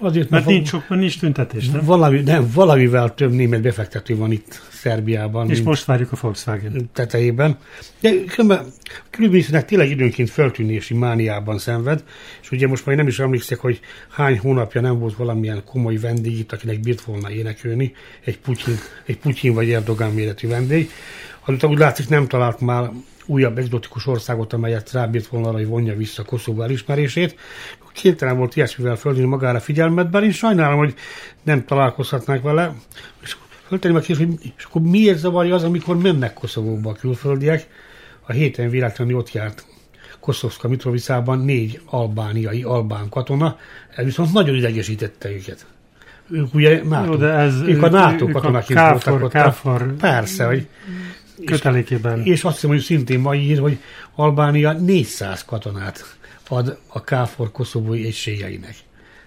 [0.00, 1.84] Azért, mert, mert nincs, sok, nincs tüntetés, nem?
[1.84, 2.50] Valami, nem?
[2.54, 5.50] Valamivel több német befektető van itt Szerbiában.
[5.50, 6.90] És most várjuk a Volkswagen.
[6.92, 7.58] Tetejében.
[8.00, 8.10] De
[9.10, 12.04] különbözőnek tényleg időnként feltűnési mániában szenved,
[12.42, 16.38] és ugye most már nem is emlékszek, hogy hány hónapja nem volt valamilyen komoly vendég
[16.38, 17.92] itt, akinek bírt volna énekelni,
[18.24, 20.90] egy Putyin, egy Putyin vagy Erdogán méretű vendég.
[21.42, 22.90] Hát úgy látszik nem talált már
[23.28, 27.36] újabb egzotikus országot, amelyet rábírt volna arra, hogy vonja vissza Koszovó elismerését.
[27.98, 30.94] Képtelen volt ilyesmivel földni magára figyelmet, bár én sajnálom, hogy
[31.42, 32.74] nem találkozhatnák vele.
[33.22, 37.68] És föltenném a kérdést, hogy és akkor miért zavarja az, amikor mennek Koszovóba a külföldiek?
[38.26, 39.66] A héten véletlenül ott járt
[40.20, 43.58] Koszovska Mitrovicában négy albániai albán katona,
[43.96, 45.66] ez viszont nagyon idegesítette őket.
[46.30, 49.30] Ők ugye NATO, Jó, de ez, ők a NATO katonaként voltak ott.
[49.30, 50.66] Káfor, Persze, hogy
[51.44, 52.18] kötelékében.
[52.18, 53.78] És, és azt hiszem, hogy szintén ma ír, hogy
[54.14, 56.17] Albánia 400 katonát
[56.48, 58.76] ad a KFOR koszovói egységeinek.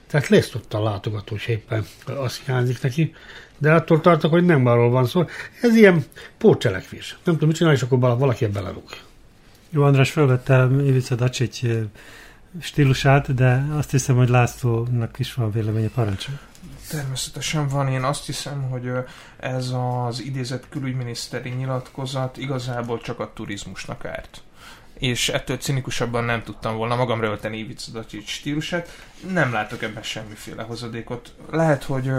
[0.07, 3.13] Tehát lesz ott a látogató, és éppen azt hiányzik neki,
[3.57, 5.25] de attól tartok, hogy nem arról van szó.
[5.61, 6.03] Ez ilyen
[6.37, 7.17] pótcselekvés.
[7.23, 8.89] Nem tudom, mit csinálni, és akkor valaki belerúg.
[9.69, 11.61] Jó, András felvette Ivica Dacsics
[12.61, 16.39] stílusát, de azt hiszem, hogy Lászlónak is van véleménye parancsol.
[16.89, 17.87] Természetesen van.
[17.87, 18.91] Én azt hiszem, hogy
[19.39, 19.73] ez
[20.05, 24.41] az idézett külügyminiszteri nyilatkozat igazából csak a turizmusnak árt
[25.01, 28.89] és ettől cinikusabban nem tudtam volna magamra ölteni Ivica Dacsics stílusát.
[29.31, 31.33] Nem látok ebben semmiféle hozadékot.
[31.51, 32.11] Lehet, hogy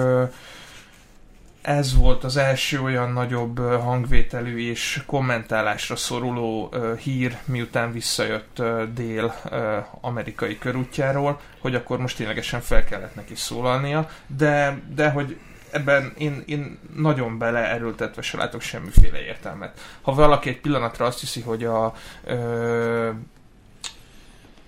[1.61, 8.63] ez volt az első olyan nagyobb hangvételű és kommentálásra szoruló hír, miután visszajött
[8.95, 15.39] dél-amerikai körútjáról, hogy akkor most ténylegesen fel kellett neki szólalnia, de, de hogy
[15.73, 19.81] ebben én, én nagyon beleerőltetve se látok semmiféle értelmet.
[20.03, 23.11] Ha valaki egy pillanatra azt hiszi, hogy a, ö,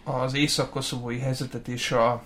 [0.04, 2.22] az észak-koszovói helyzetet és a,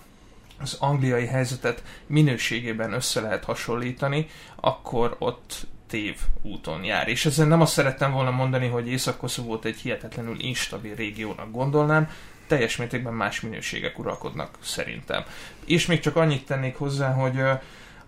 [0.61, 7.07] az angliai helyzetet minőségében össze lehet hasonlítani, akkor ott tév úton jár.
[7.07, 12.09] És ezzel nem azt szerettem volna mondani, hogy Észak-Koszovót egy hihetetlenül instabil régiónak gondolnám,
[12.47, 15.23] teljes mértékben más minőségek uralkodnak szerintem.
[15.65, 17.41] És még csak annyit tennék hozzá, hogy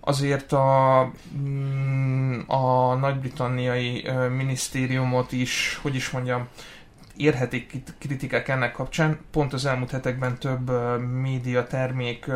[0.01, 6.47] azért a, mm, a nagy-britanniai minisztériumot is, hogy is mondjam,
[7.17, 9.19] érhetik kritikák ennek kapcsán.
[9.31, 12.31] Pont az elmúlt hetekben több média termék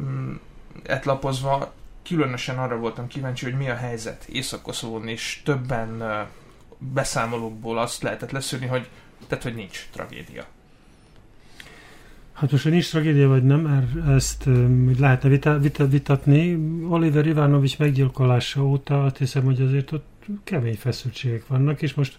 [0.00, 0.34] mm,
[0.82, 1.72] etlapozva
[2.08, 6.02] különösen arra voltam kíváncsi, hogy mi a helyzet Észak-Koszovón, és többen
[6.78, 8.88] beszámolókból azt lehetett leszűrni, hogy,
[9.28, 10.44] tehát, hogy nincs tragédia.
[12.36, 14.44] Hát most, hogy nincs tragédia vagy nem, mert ezt
[14.86, 16.54] hogy lehetne vita, vita, vitatni.
[16.88, 22.18] Oliver Ivanovics meggyilkolása óta azt hiszem, hogy azért ott kemény feszültségek vannak, és most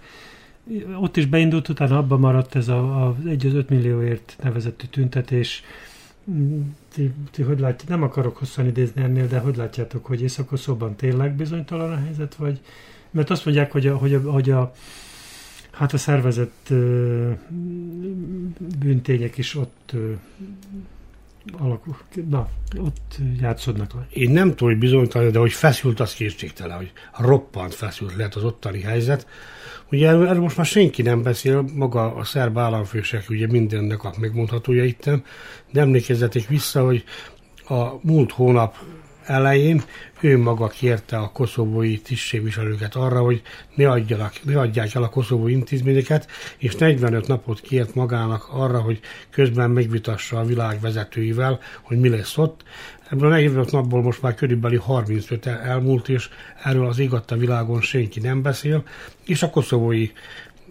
[1.00, 5.64] ott is beindult, utána abban maradt ez a, a 1 az 5 millióért nevezetű tüntetés.
[6.94, 10.50] Ti, ti hogy látjátok, nem akarok hosszan idézni ennél, de hogy látjátok, hogy észak
[10.96, 12.60] tényleg bizonytalan a helyzet, vagy
[13.12, 14.72] mert azt mondják, hogy a, hogy a, hogy a
[15.78, 16.74] Hát a szervezett
[18.80, 19.92] bűntények is ott
[21.58, 21.98] alakul,
[22.30, 23.92] na, ott játszódnak.
[24.10, 28.44] Én nem tudom, hogy bizonytalan, de hogy feszült, az kétségtelen, hogy roppant feszült lett az
[28.44, 29.28] ottani helyzet.
[29.92, 34.84] Ugye erről most már senki nem beszél, maga a szerb államfősek ugye mindennek a megmondhatója
[34.84, 35.24] itten,
[35.72, 37.04] de emlékezzetek vissza, hogy
[37.68, 38.76] a múlt hónap
[39.28, 39.84] elején
[40.20, 43.42] ő maga kérte a koszovói tisztségviselőket arra, hogy
[43.76, 49.00] ne, adjanak, ne adják el a koszovói intézményeket, és 45 napot kért magának arra, hogy
[49.30, 52.64] közben megvitassa a világ vezetőivel, hogy mi lesz ott.
[53.10, 56.30] Ebből a 45 napból most már körülbelül 35 elmúlt, és
[56.64, 58.84] erről az ég világon senki nem beszél,
[59.26, 60.10] és a koszovói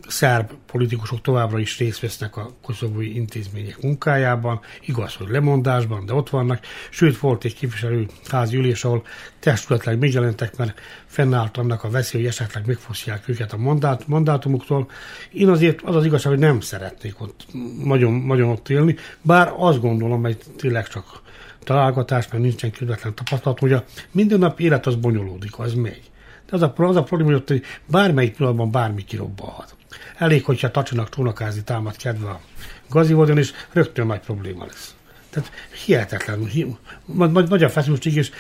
[0.08, 6.30] szerb politikusok továbbra is részt vesznek a koszovói intézmények munkájában, igaz, hogy lemondásban, de ott
[6.30, 9.02] vannak, sőt volt egy képviselőházi ülés, ahol
[9.40, 14.90] testületleg megjelentek, mert fennállt annak a veszély, hogy esetleg megfosztják őket a mandát, mandátumuktól.
[15.32, 17.46] Én azért az az igazság, hogy nem szeretnék ott
[17.84, 21.24] nagyon, nagyon ott élni, bár azt gondolom, hogy tényleg csak
[21.64, 26.10] találgatás, mert nincsen közvetlen tapasztalat, hogy a mindennapi élet az bonyolódik, az megy.
[26.50, 29.76] De az a, az a probléma, hogy ott bármelyik pillanatban bármi kirobbalhat.
[30.16, 32.40] Elég, hogyha Tacsinak csónakázni támad kedve a
[32.88, 34.94] gazivodon, és rögtön nagy probléma lesz.
[35.30, 35.50] Tehát
[35.84, 36.76] hihetetlen, hi,
[37.06, 38.30] nagy a feszültség, és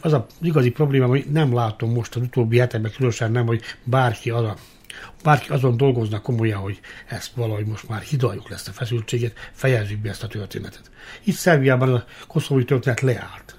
[0.00, 4.30] az a igazi probléma, hogy nem látom most az utóbbi hetekben különösen nem, hogy bárki
[4.30, 4.56] az a
[5.22, 10.08] bárki azon dolgoznak komolyan, hogy ezt valahogy most már hidaljuk lesz a feszültséget, fejezzük be
[10.08, 10.90] ezt a történetet.
[11.24, 13.56] Itt Szerbiában a koszovói történet leállt.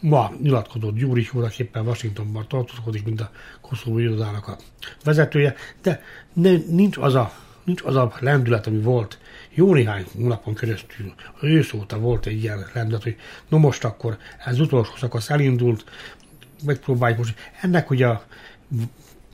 [0.00, 3.30] Ma nyilatkozott Gyuri úr, éppen Washingtonban tartózkodik, mint a
[3.70, 4.56] koszovói irodának a
[5.04, 6.02] vezetője, de
[6.32, 7.32] ne, nincs, az a,
[7.64, 9.18] nincs az a lendület, ami volt
[9.50, 13.16] jó néhány napon keresztül, ősz óta volt egy ilyen lendület, hogy
[13.48, 15.84] no most akkor ez utolsó szakasz elindult,
[16.64, 17.34] megpróbáljuk most.
[17.60, 18.24] Ennek hogy a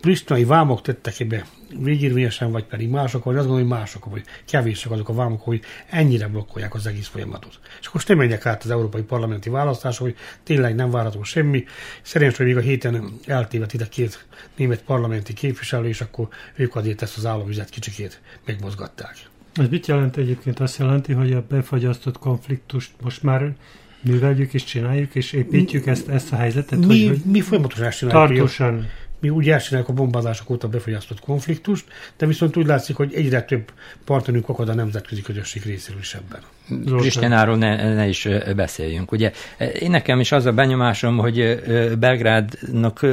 [0.06, 1.46] pristinai vámok tettek ebbe
[1.78, 5.60] végérvényesen, vagy pedig mások, vagy azt gondolom, hogy mások, vagy kevések azok a vámok, hogy
[5.90, 7.58] ennyire blokkolják az egész folyamatot.
[7.80, 11.64] És most nem menjek át az európai parlamenti választások, hogy tényleg nem várható semmi.
[12.12, 14.26] Hogy még a héten eltévedt ide két
[14.56, 19.16] német parlamenti képviselő, és akkor ők azért ezt az államüzet kicsikét megmozgatták.
[19.54, 20.60] Ez mit jelent egyébként?
[20.60, 23.54] Azt jelenti, hogy a befagyasztott konfliktust most már
[24.00, 26.86] műveljük és csináljuk, és építjük ezt, ezt a helyzetet?
[26.86, 28.28] Mi, hogy, mi folyamatosan csináljuk.
[28.28, 28.86] Tartósan
[29.20, 31.84] mi úgy elcsináljuk a bombázások óta befogyasztott konfliktust,
[32.16, 33.72] de viszont úgy látszik, hogy egyre több
[34.04, 36.40] partnerünk akad a nemzetközi közösség részéről is ebben.
[36.98, 39.12] Krisztiánáról ne, ne is beszéljünk.
[39.12, 39.32] Ugye
[39.80, 41.62] én nekem is az a benyomásom, hogy
[41.98, 43.06] Belgrádnak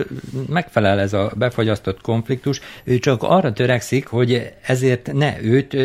[0.49, 5.75] megfelel ez a befagyasztott konfliktus, ő csak arra törekszik, hogy ezért ne őt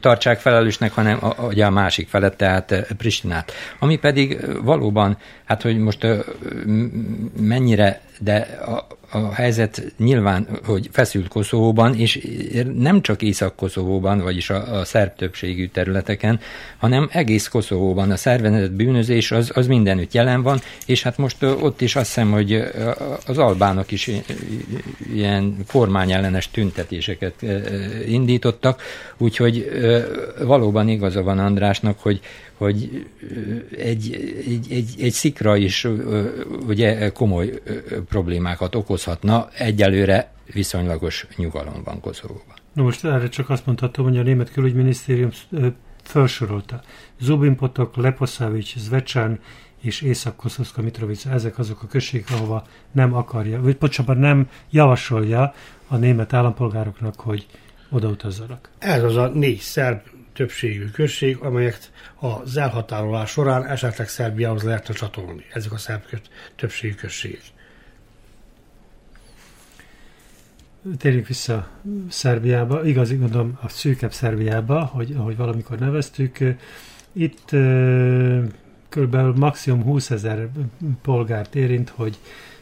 [0.00, 3.52] tartsák felelősnek, hanem a, ugye a másik felet, tehát Pristinát.
[3.78, 6.06] Ami pedig valóban, hát hogy most
[7.40, 12.28] mennyire, de a, a helyzet nyilván, hogy feszült Koszovóban, és
[12.74, 16.40] nem csak Észak-Koszovóban, vagyis a, a szerb többségű területeken,
[16.78, 18.10] hanem egész Koszovóban.
[18.10, 22.30] A szervezett bűnözés az, az mindenütt jelen van, és hát most ott is azt hiszem,
[22.30, 22.62] hogy
[23.26, 24.10] az albánok is
[25.14, 27.34] ilyen kormányellenes tüntetéseket
[28.06, 28.82] indítottak,
[29.16, 29.70] úgyhogy
[30.42, 32.20] valóban igaza van Andrásnak, hogy
[32.60, 33.06] hogy
[33.78, 35.86] egy, egy, egy, egy szikra is
[36.66, 37.52] ugye komoly
[38.10, 42.56] problémákat okozhatna, egyelőre viszonylagos nyugalom van Koszovóban.
[42.72, 45.30] Na most erre csak azt mondhatom, hogy a német külügyminisztérium
[46.02, 46.80] felsorolta.
[47.20, 49.40] Zubin Potok, Leposavics, Zvecsán
[49.80, 55.54] és Észak-Koszovszka Mitrovica, ezek azok a községek, ahova nem akarja, vagy pocsabban nem javasolja
[55.88, 57.46] a német állampolgároknak, hogy
[57.90, 58.70] odautazzanak.
[58.78, 60.00] Ez az a négy szerb
[60.32, 65.44] többségű község, amelyet az elhatárolás során esetleg Szerbiához lehetne csatolni.
[65.52, 66.02] Ezek a szerb
[66.56, 67.42] többségű községek.
[70.98, 71.68] Térjünk vissza
[72.08, 76.38] Szerbiába, igaz, gondolom a szűkebb Szerbiába, hogy, ahogy valamikor neveztük.
[77.12, 77.50] Itt
[78.88, 79.16] kb.
[79.36, 80.48] maximum 20 ezer
[81.02, 82.18] polgárt érint, hogy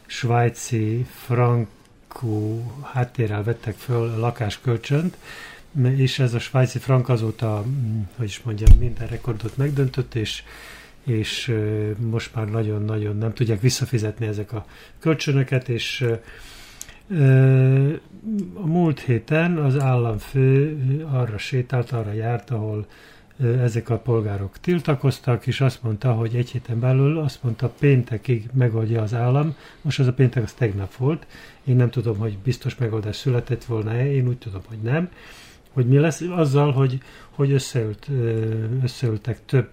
[0.06, 2.62] svájci, frankú
[2.92, 5.16] háttérrel vettek föl lakáskölcsönt,
[5.82, 10.42] és ez a svájci frank azóta, mm, hogy is mondjam, minden rekordot megdöntött, és,
[11.04, 11.54] és
[11.98, 14.66] most már nagyon-nagyon nem tudják visszafizetni ezek a
[14.98, 16.04] kölcsönöket, és
[18.54, 20.76] a múlt héten az államfő
[21.12, 22.86] arra sétált, arra járt, ahol
[23.40, 29.02] ezek a polgárok tiltakoztak, és azt mondta, hogy egy héten belül, azt mondta, péntekig megoldja
[29.02, 29.54] az állam.
[29.82, 31.26] Most az a péntek az tegnap volt.
[31.64, 35.09] Én nem tudom, hogy biztos megoldás született volna-e, én úgy tudom, hogy nem
[35.78, 37.00] hogy mi lesz azzal, hogy,
[37.30, 38.09] hogy összeült,
[38.82, 39.68] összeültek több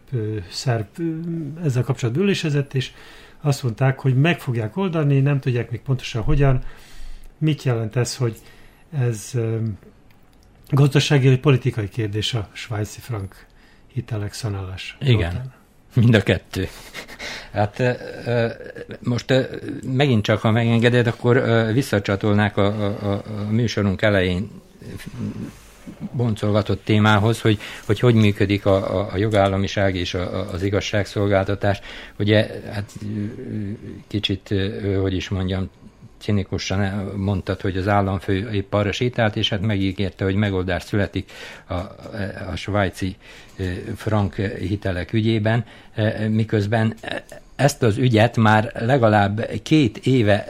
[0.50, 0.88] szerb
[1.64, 2.92] ezzel kapcsolatban ülésezett, és
[3.42, 6.64] azt mondták, hogy meg fogják oldani, nem tudják még pontosan hogyan.
[7.46, 8.38] Mit jelent ez, hogy
[9.00, 9.32] ez
[10.70, 13.46] gazdasági vagy politikai kérdés a svájci frank
[13.94, 14.98] hitelek szanálás?
[15.00, 15.32] Igen.
[15.32, 15.54] Zoltán?
[15.94, 16.68] Mind a kettő.
[17.52, 17.84] Hát
[19.00, 19.34] most
[19.86, 21.44] megint csak, ha megengeded, akkor
[21.74, 24.50] visszacsatolnák a, a, a műsorunk elején
[26.12, 31.80] boncolgatott témához, hogy hogy, hogy működik a, a, a jogállamiság és a, az igazságszolgáltatás.
[32.20, 32.92] Ugye, hát
[34.08, 34.54] kicsit,
[35.02, 35.70] hogy is mondjam,
[36.26, 41.32] cinikusan mondtad, hogy az államfő épp arra sétált, és hát megígérte, hogy megoldás születik
[41.68, 41.74] a,
[42.52, 43.16] a svájci
[43.96, 45.66] frank hitelek ügyében,
[46.30, 46.96] miközben
[47.56, 50.48] ezt az ügyet már legalább két éve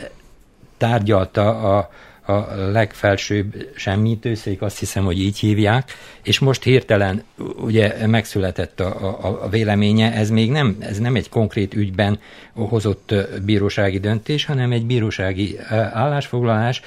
[0.78, 1.90] tárgyalta a,
[2.26, 5.92] a legfelsőbb semmítőszék, azt hiszem, hogy így hívják,
[6.24, 7.24] és most hirtelen
[7.56, 12.20] ugye megszületett a, a, a véleménye, ez még nem, ez nem egy konkrét ügyben
[12.54, 13.14] hozott
[13.46, 15.58] bírósági döntés, hanem egy bírósági
[15.94, 16.82] állásfoglalás,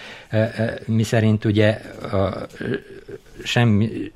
[0.87, 1.71] mi szerint ugye
[2.13, 2.47] a
[3.45, 4.13] semmi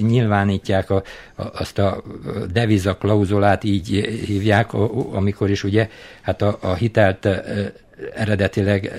[0.00, 1.02] nyilvánítják a,
[1.34, 2.02] a, azt a
[2.52, 3.88] deviza klauzulát, így
[4.26, 4.72] hívják,
[5.12, 5.88] amikor is ugye
[6.20, 7.28] hát a, a hitelt
[8.14, 8.92] eredetileg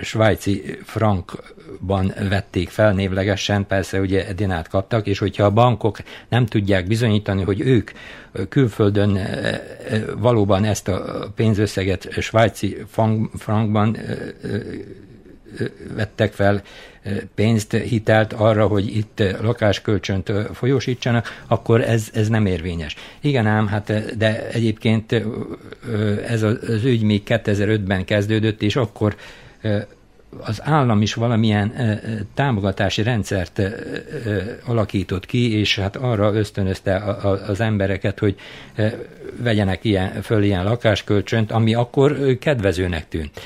[0.00, 5.98] svájci frankban vették fel névlegesen, persze ugye dinát kaptak, és hogyha a bankok
[6.28, 7.90] nem tudják bizonyítani, hogy ők
[8.48, 9.18] külföldön
[10.18, 12.76] valóban ezt a pénzösszeget svájci
[13.38, 13.96] frankban
[15.94, 16.62] vettek fel
[17.34, 22.96] pénzt, hitelt arra, hogy itt lakáskölcsönt folyósítsanak, akkor ez, ez nem érvényes.
[23.20, 25.24] Igen ám, hát de egyébként
[26.26, 29.16] ez az ügy még 2005-ben kezdődött, és akkor
[30.38, 31.72] az állam is valamilyen
[32.34, 33.62] támogatási rendszert
[34.66, 36.96] alakított ki, és hát arra ösztönözte
[37.46, 38.36] az embereket, hogy
[39.36, 43.40] vegyenek ilyen, föl ilyen lakáskölcsönt, ami akkor kedvezőnek tűnt.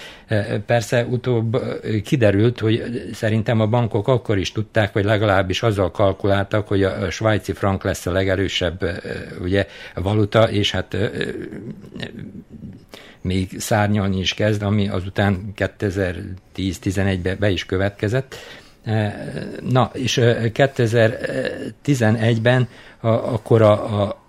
[0.66, 1.62] Persze utóbb
[2.04, 7.52] kiderült, hogy szerintem a bankok akkor is tudták, vagy legalábbis azzal kalkuláltak, hogy a svájci
[7.52, 9.02] frank lesz a legerősebb
[9.40, 10.96] ugye, valuta, és hát
[13.20, 18.34] még szárnyalni is kezd, ami azután 2010-11-ben be is következett.
[19.70, 22.68] Na, és 2011-ben
[23.00, 24.26] a, akkor a, a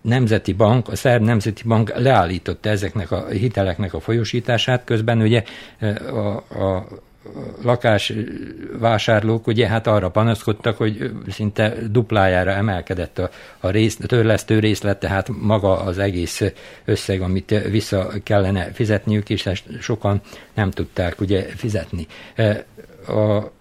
[0.00, 5.42] Nemzeti Bank, a Szerb Nemzeti Bank leállította ezeknek a hiteleknek a folyosítását, közben ugye
[6.10, 6.28] a,
[6.64, 6.86] a
[7.62, 13.30] lakásvásárlók ugye hát arra panaszkodtak, hogy szinte duplájára emelkedett a,
[13.60, 16.42] a, rész, a törlesztő részlet, tehát maga az egész
[16.84, 20.20] összeg, amit vissza kellene fizetniük, és sokan
[20.54, 22.06] nem tudták ugye fizetni.
[23.06, 23.56] A,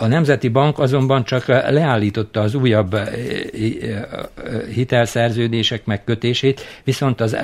[0.00, 4.04] a Nemzeti Bank azonban csak leállította az újabb eh, eh,
[4.74, 7.36] hitelszerződések megkötését, viszont az,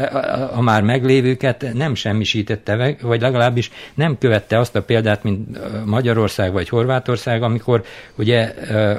[0.53, 6.53] a, már meglévőket nem semmisítette meg, vagy legalábbis nem követte azt a példát, mint Magyarország
[6.53, 7.85] vagy Horvátország, amikor
[8.19, 8.99] ugye eh,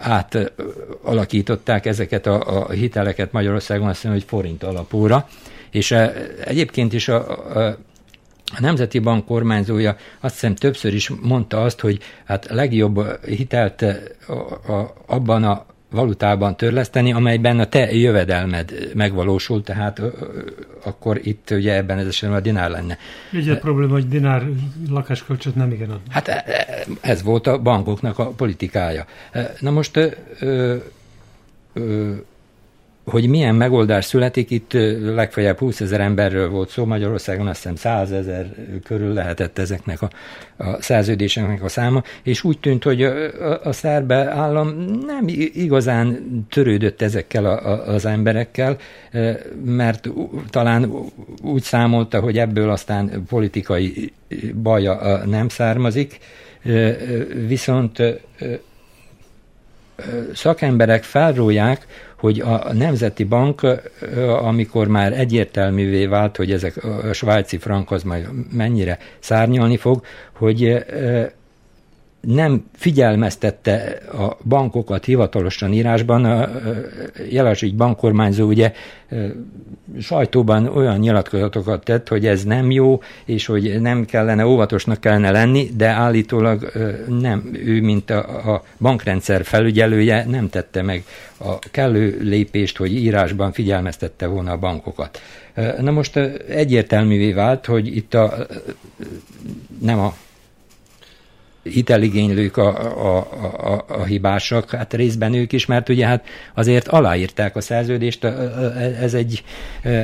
[0.00, 5.28] átalakították ezeket a, a hiteleket Magyarországon, azt mondja, hogy forint alapúra,
[5.70, 5.90] és
[6.44, 7.28] egyébként is a,
[7.58, 7.76] a
[8.56, 13.82] a Nemzeti Bank kormányzója azt hiszem többször is mondta azt, hogy hát legjobb hitelt
[14.26, 20.26] a, a, abban a valutában törleszteni, amelyben a te jövedelmed megvalósul, tehát ö, ö,
[20.84, 22.98] akkor itt ugye ebben ez esetben a dinár lenne.
[23.32, 24.46] Egy probléma, hogy dinár
[24.90, 26.00] lakáskölcsöt nem igen ad.
[26.08, 29.04] Hát e, e, ez volt a bankoknak a politikája.
[29.60, 30.76] Na most ö,
[33.04, 34.72] hogy milyen megoldás születik, itt
[35.02, 40.10] legfeljebb 20 ezer emberről volt szó, Magyarországon azt hiszem 100 ezer körül lehetett ezeknek a,
[40.56, 44.68] a szerződéseknek a száma, és úgy tűnt, hogy a, a szerbe állam
[45.06, 46.18] nem igazán
[46.50, 48.76] törődött ezekkel a, a, az emberekkel,
[49.64, 50.08] mert
[50.50, 50.92] talán
[51.42, 54.12] úgy számolta, hogy ebből aztán politikai
[54.62, 56.18] baja nem származik,
[57.46, 58.02] viszont
[60.34, 61.86] szakemberek felrólják,
[62.20, 63.66] hogy a Nemzeti Bank,
[64.42, 70.02] amikor már egyértelművé vált, hogy ezek a svájci frankhoz majd mennyire szárnyalni fog,
[70.32, 70.84] hogy
[72.20, 76.24] nem figyelmeztette a bankokat hivatalosan írásban.
[76.24, 76.48] A
[77.30, 78.72] Jelesügy bankkormányzó ugye
[80.00, 85.68] sajtóban olyan nyilatkozatokat tett, hogy ez nem jó, és hogy nem kellene, óvatosnak kellene lenni,
[85.76, 86.72] de állítólag
[87.08, 87.50] nem.
[87.64, 91.04] Ő, mint a, a bankrendszer felügyelője nem tette meg
[91.38, 95.20] a kellő lépést, hogy írásban figyelmeztette volna a bankokat.
[95.80, 96.16] Na most
[96.48, 98.46] egyértelművé vált, hogy itt a,
[99.80, 100.14] nem a
[101.62, 102.68] hiteligénylők a,
[103.16, 103.26] a,
[103.72, 108.24] a, a hibásak, hát részben ők is, mert ugye hát azért aláírták a szerződést,
[109.00, 109.44] ez egy,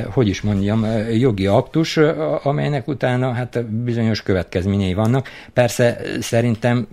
[0.09, 1.97] hogy is mondjam, jogi aktus,
[2.43, 5.29] amelynek utána hát bizonyos következményei vannak.
[5.53, 6.87] Persze szerintem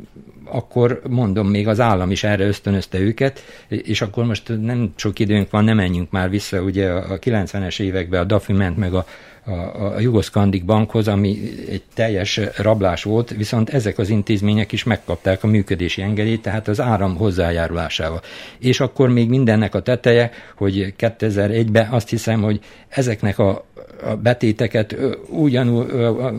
[0.44, 5.50] akkor mondom, még az állam is erre ösztönözte őket, és akkor most nem sok időnk
[5.50, 9.04] van, nem menjünk már vissza, ugye a 90-es években a DAFI ment meg a
[9.46, 11.38] a, a Jugoszkandik bankhoz, ami
[11.70, 16.80] egy teljes rablás volt, viszont ezek az intézmények is megkapták a működési engedélyt, tehát az
[16.80, 18.20] áram hozzájárulásával.
[18.58, 23.64] És akkor még mindennek a teteje, hogy 2001-ben azt hiszem, hogy ezeknek a
[24.02, 24.96] a betéteket
[25.28, 25.86] ugyanúgy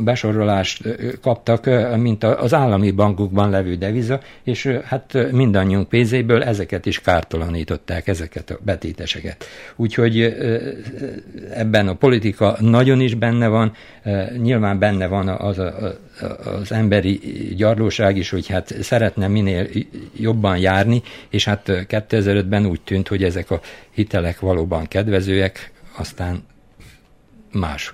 [0.04, 0.82] besorolást
[1.22, 8.50] kaptak, mint az állami bankokban levő deviza, és hát mindannyiunk pénzéből ezeket is kártalanították, ezeket
[8.50, 9.46] a betéteseket.
[9.76, 10.36] Úgyhogy
[11.54, 13.72] ebben a politika nagyon is benne van,
[14.38, 15.74] nyilván benne van az, a,
[16.62, 17.20] az emberi
[17.56, 19.68] gyarlóság is, hogy hát szeretne minél
[20.18, 23.60] jobban járni, és hát 2005-ben úgy tűnt, hogy ezek a
[23.92, 26.44] hitelek valóban kedvezőek, aztán
[27.60, 27.94] más,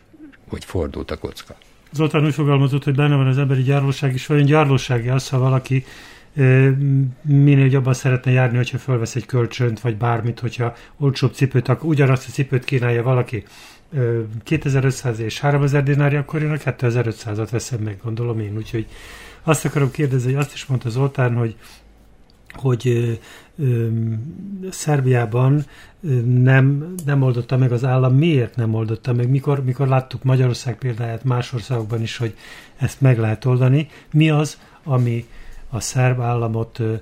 [0.49, 1.55] hogy fordult a kocka.
[1.91, 5.85] Zoltán úgy fogalmazott, hogy benne van az emberi gyárlóság is, vajon gyárlóság az, ha valaki
[7.21, 12.27] minél jobban szeretne járni, hogyha fölvesz egy kölcsönt, vagy bármit, hogyha olcsóbb cipőt, akkor ugyanazt
[12.27, 13.43] a cipőt kínálja valaki,
[14.43, 18.55] 2500 és 3000 dinárja, akkor én a 2500-at veszem meg, gondolom én.
[18.55, 18.87] Úgyhogy
[19.43, 21.55] azt akarom kérdezni, hogy azt is mondta Zoltán, hogy
[22.53, 23.87] hogy ö,
[24.69, 25.65] Szerbiában
[26.25, 28.15] nem, nem oldotta meg az állam.
[28.15, 29.29] Miért nem oldotta meg?
[29.29, 32.35] Mikor, mikor láttuk Magyarország példáját más országokban is, hogy
[32.77, 33.87] ezt meg lehet oldani.
[34.11, 35.25] Mi az, ami
[35.69, 36.93] a szerb államot ö,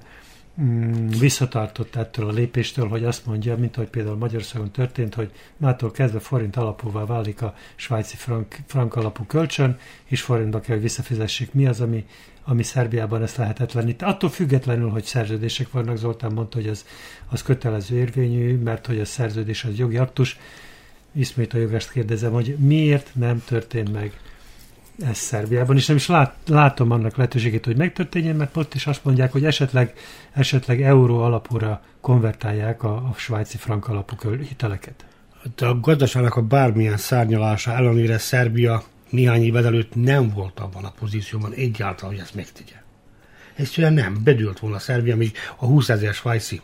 [0.62, 5.92] mm, visszatartott ettől a lépéstől, hogy azt mondja, mint ahogy például Magyarországon történt, hogy mától
[5.92, 11.54] kezdve forint alapúvá válik a svájci frank, frank alapú kölcsön, és forintba kell, hogy visszafizessék.
[11.54, 12.06] Mi az, ami
[12.50, 14.02] ami Szerbiában ezt lehetetlenít.
[14.02, 16.86] Attól függetlenül, hogy szerződések vannak, Zoltán mondta, hogy az,
[17.30, 20.38] az kötelező érvényű, mert hogy a szerződés az jogi aktus.
[21.12, 24.20] Ismét a jogást kérdezem, hogy miért nem történt meg
[25.08, 29.06] ez Szerbiában, és nem is lát, látom annak lehetőségét, hogy megtörténjen, mert ott is azt
[29.06, 29.94] mondják, hogy esetleg,
[30.32, 35.06] esetleg euró alapúra konvertálják a, a svájci frank alapú hiteleket.
[35.56, 40.94] De a gazdaságnak a bármilyen szárnyalása ellenére Szerbia néhány évvel előtt nem volt abban a
[41.00, 42.76] pozícióban egyáltalán, hogy ezt megtegye.
[43.56, 46.62] Egyszerűen nem, bedőlt volna Szerbia még a 20 ezer svájci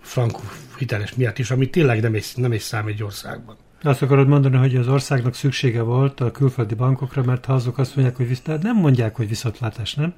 [0.00, 0.36] frank
[0.78, 3.56] hiteles miatt is, ami tényleg nem egy, nem egy szám egy országban.
[3.82, 7.96] Azt akarod mondani, hogy az országnak szüksége volt a külföldi bankokra, mert ha azok azt
[7.96, 10.14] mondják, hogy viszont nem mondják, hogy viszontlátás, nem?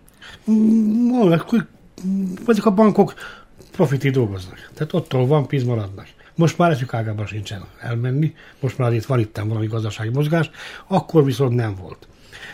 [1.11, 1.41] Mondják,
[2.45, 3.15] hogy a bankok
[3.73, 4.71] profiti dolgoznak.
[4.75, 6.07] Tehát ottól van, pénz maradnak.
[6.35, 10.51] Most már ágában sincsen elmenni, most már itt van itt valami gazdasági mozgás,
[10.87, 12.09] akkor viszont nem volt.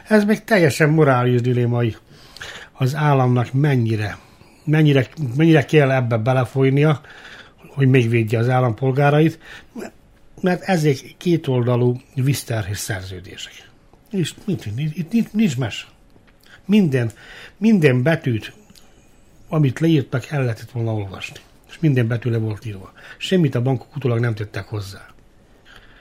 [0.08, 1.96] Ez még teljesen morális dilémai
[2.72, 4.18] az államnak mennyire,
[4.64, 7.00] mennyire, mennyire kell ebbe belefolynia,
[7.68, 9.38] hogy még védje az állampolgárait,
[10.40, 13.52] mert ezek kétoldalú visszterhés szerződések.
[14.10, 15.88] És nincs, itt nincs, nincs mes.
[16.64, 17.10] Minden,
[17.56, 18.52] minden betűt,
[19.48, 21.38] amit leírtak, el lehetett volna olvasni
[21.78, 22.92] és minden betűle volt írva.
[23.18, 25.06] Semmit a bankok utólag nem tettek hozzá.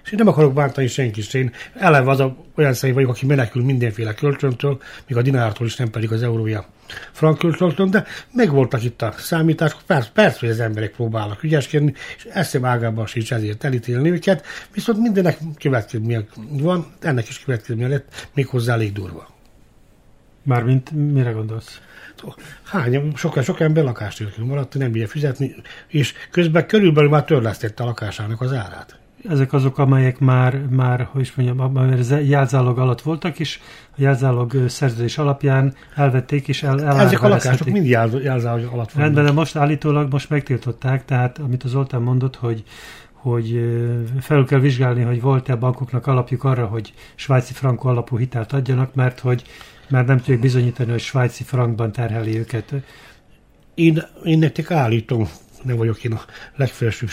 [0.04, 3.64] És én nem akarok bántani senkit, én eleve az a, olyan személy vagyok, aki menekül
[3.64, 6.66] mindenféle kölcsöntől, még a dinártól is, nem pedig az eurója
[7.12, 12.26] frank kölcsöntől, de megvoltak itt a számítások, persze, persze, hogy az emberek próbálnak ügyeskedni, és
[12.26, 18.74] eszem ágában sincs ezért elítélni őket, viszont mindennek következménye van, ennek is következménye lett, méghozzá
[18.74, 19.30] elég durva.
[20.44, 21.82] Mármint mire gondolsz?
[22.64, 25.56] Hány, sok, sok ember lakást nélkül maradt, nem bírja fizetni,
[25.88, 29.00] és közben körülbelül már törlesztette a lakásának az árát.
[29.30, 33.60] Ezek azok, amelyek már, már hogy is mondjam, már jelzálog alatt voltak, és
[33.90, 38.96] a jelzálog szerződés alapján elvették, és el, el Ezek a lakások mind jelzálog alatt vannak.
[38.96, 42.64] Rendben, de most állítólag most megtiltották, tehát amit az Zoltán mondott, hogy
[43.14, 43.60] hogy
[44.20, 48.96] felül kell vizsgálni, hogy volt-e a bankoknak alapjuk arra, hogy svájci frankó alapú hitelt adjanak,
[48.96, 49.44] mert hogy
[49.88, 52.74] mert nem tudjuk bizonyítani, hogy svájci frankban terheli őket.
[53.76, 55.30] Én, én nektek állítom,
[55.64, 56.22] nem vagyok én a
[56.56, 57.10] legfelsőbb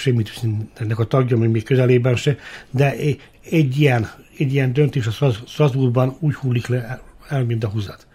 [0.75, 2.37] ennek a tagja, még közelében se,
[2.71, 2.95] de
[3.51, 8.07] egy ilyen, egy ilyen döntés a Strasbourgban úgy hullik le el, mint a húzat.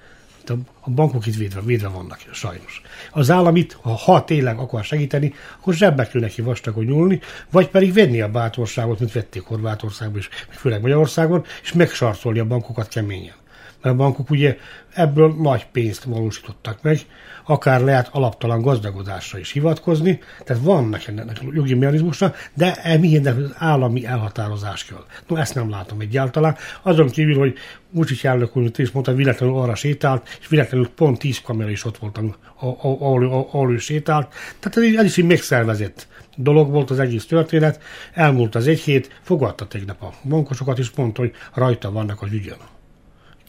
[0.80, 2.82] A bankok itt védve, védve vannak, sajnos.
[3.12, 7.20] Az állam itt, ha, ha tényleg akar segíteni, akkor zsebbe kell neki vastagon nyúlni,
[7.52, 12.88] vagy pedig venni a bátorságot, mint vették Horvátországban és főleg Magyarországon, és megsarcolni a bankokat
[12.88, 13.36] keményen
[13.82, 14.58] mert a bankok ugye
[14.94, 17.00] ebből nagy pénzt valósítottak meg,
[17.46, 24.06] akár lehet alaptalan gazdagodásra is hivatkozni, tehát vannak ennek jogi mechanizmusra, de mindenek az állami
[24.06, 25.06] elhatározás kell.
[25.28, 26.56] No, ezt nem látom egyáltalán.
[26.82, 27.58] Azon kívül, hogy
[27.92, 31.98] Vucic elnök úr is mondta, véletlenül arra sétált, és véletlenül pont 10 kamera is ott
[31.98, 32.20] volt,
[32.56, 34.34] ahol, ahol ő sétált.
[34.60, 37.82] Tehát ez, is egy megszervezett dolog volt az egész történet.
[38.14, 42.58] Elmúlt az egy hét, fogadta tegnap a bankosokat, és mondta, hogy rajta vannak az ügyön.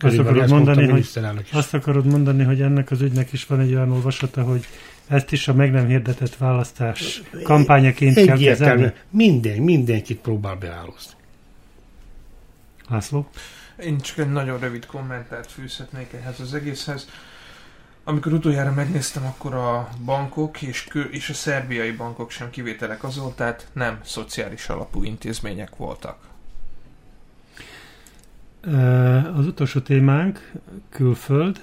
[0.01, 1.09] Azt akarod, mondani, hogy,
[1.53, 4.67] azt akarod mondani, hogy ennek az ügynek is van egy olyan olvasata, hogy
[5.09, 8.93] ezt is a meg nem hirdetett választás kampányaként kell kezelni?
[9.11, 11.13] Minden, mindenkit próbál beállozni.
[12.89, 13.29] László?
[13.79, 17.09] Én csak egy nagyon rövid kommentárt fűzhetnék ehhez az egészhez.
[18.05, 23.35] Amikor utoljára megnéztem, akkor a bankok és, kö- és a szerbiai bankok sem kivételek azon,
[23.35, 26.30] tehát nem szociális alapú intézmények voltak.
[29.35, 30.53] Az utolsó témánk
[30.89, 31.61] külföld.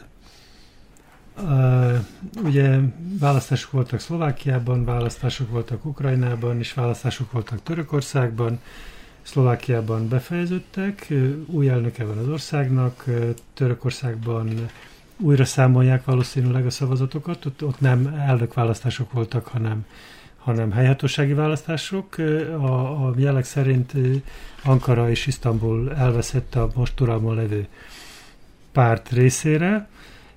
[2.43, 2.79] Ugye
[3.19, 8.59] választások voltak Szlovákiában, választások voltak Ukrajnában, és választások voltak Törökországban.
[9.21, 11.13] Szlovákiában befejeződtek,
[11.45, 13.03] új elnöke van az országnak,
[13.53, 14.69] Törökországban
[15.17, 19.85] újra számolják valószínűleg a szavazatokat, ott, ott nem elnökválasztások voltak, hanem
[20.47, 22.17] hanem helyhatósági választások.
[22.59, 23.91] A, a jelek szerint
[24.63, 27.67] Ankara és Isztambul elveszett a most uralmon levő
[28.71, 29.87] párt részére,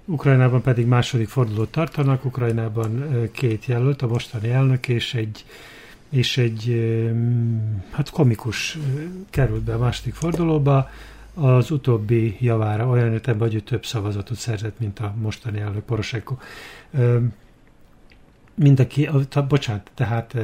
[0.05, 5.45] Ukrajnában pedig második fordulót tartanak, Ukrajnában két jelölt, a mostani elnök és egy
[6.09, 6.91] és egy
[7.91, 8.79] hát komikus
[9.31, 10.91] került be a második fordulóba,
[11.35, 16.37] az utóbbi javára olyan értelemben, hogy ő több szavazatot szerzett, mint a mostani elnök Poroshenko.
[18.55, 19.09] Mindenki,
[19.48, 20.36] bocsánat, tehát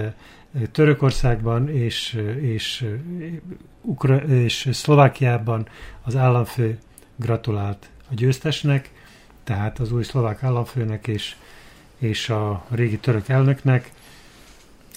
[0.72, 2.86] Törökországban és, és,
[3.80, 5.68] Ukra- és Szlovákiában
[6.02, 6.78] az államfő
[7.16, 8.90] gratulált a győztesnek,
[9.44, 11.36] tehát az új szlovák államfőnek és,
[11.98, 13.92] és a régi török elnöknek,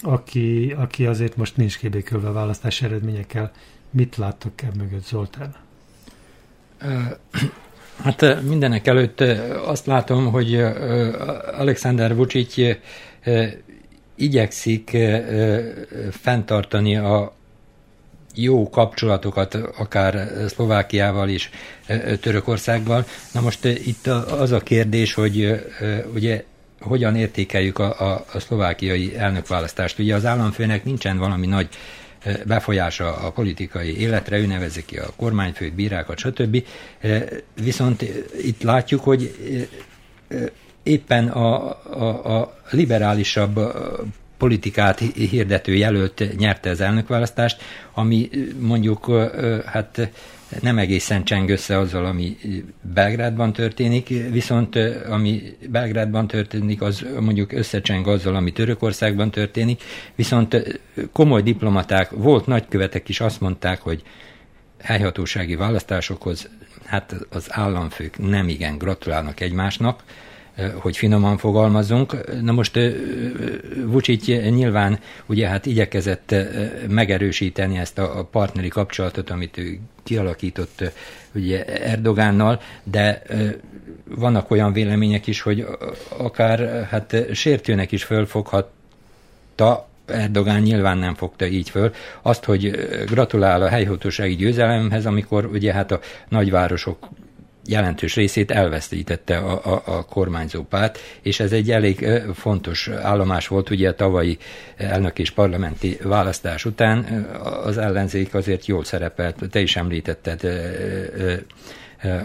[0.02, 3.52] aki, aki azért most nincs kibékülve a választási eredményekkel.
[3.90, 5.54] Mit láttok ebben mögött, Zoltán?
[8.02, 9.20] Hát mindenek előtt
[9.66, 10.54] azt látom, hogy
[11.58, 12.54] Alexander Vucic
[14.14, 14.96] igyekszik
[16.10, 17.32] fenntartani a
[18.34, 21.50] jó kapcsolatokat akár Szlovákiával is,
[22.20, 23.04] Törökországgal.
[23.32, 25.64] Na most itt az a kérdés, hogy
[26.14, 26.44] ugye
[26.80, 29.98] hogyan értékeljük a, a, a szlovákiai elnökválasztást.
[29.98, 31.68] Ugye az államfőnek nincsen valami nagy
[32.46, 36.64] befolyása a politikai életre, ő nevezi ki a kormányfőt, bírákat, stb.
[37.62, 38.02] Viszont
[38.42, 39.34] itt látjuk, hogy
[40.82, 43.60] éppen a, a, a liberálisabb
[44.38, 47.62] politikát hirdető jelölt nyerte az elnökválasztást,
[47.92, 49.10] ami mondjuk
[49.66, 50.10] hát
[50.60, 52.36] nem egészen cseng össze azzal, ami
[52.94, 54.76] Belgrádban történik, viszont
[55.08, 59.82] ami Belgrádban történik, az mondjuk összecseng azzal, ami Törökországban történik,
[60.14, 60.80] viszont
[61.12, 64.02] komoly diplomaták, volt nagykövetek is azt mondták, hogy
[64.82, 66.48] helyhatósági választásokhoz
[66.84, 70.02] hát az államfők nem igen gratulálnak egymásnak,
[70.74, 72.40] hogy finoman fogalmazunk.
[72.42, 72.78] Na most
[73.84, 76.34] Vucic nyilván ugye hát igyekezett
[76.88, 80.92] megerősíteni ezt a partneri kapcsolatot, amit ő kialakított
[81.34, 83.22] ugye Erdogánnal, de
[84.04, 85.66] vannak olyan vélemények is, hogy
[86.18, 91.92] akár hát sértőnek is fölfoghatta Erdogán nyilván nem fogta így föl.
[92.22, 92.70] Azt, hogy
[93.06, 97.08] gratulál a helyhatósági győzelemhez, amikor ugye hát a nagyvárosok
[97.66, 103.70] jelentős részét elvesztítette a, a, a kormányzó párt, és ez egy elég fontos állomás volt
[103.70, 104.38] ugye a tavalyi
[104.76, 107.26] elnök és parlamenti választás után.
[107.64, 110.40] Az ellenzék azért jól szerepelt, te is említetted,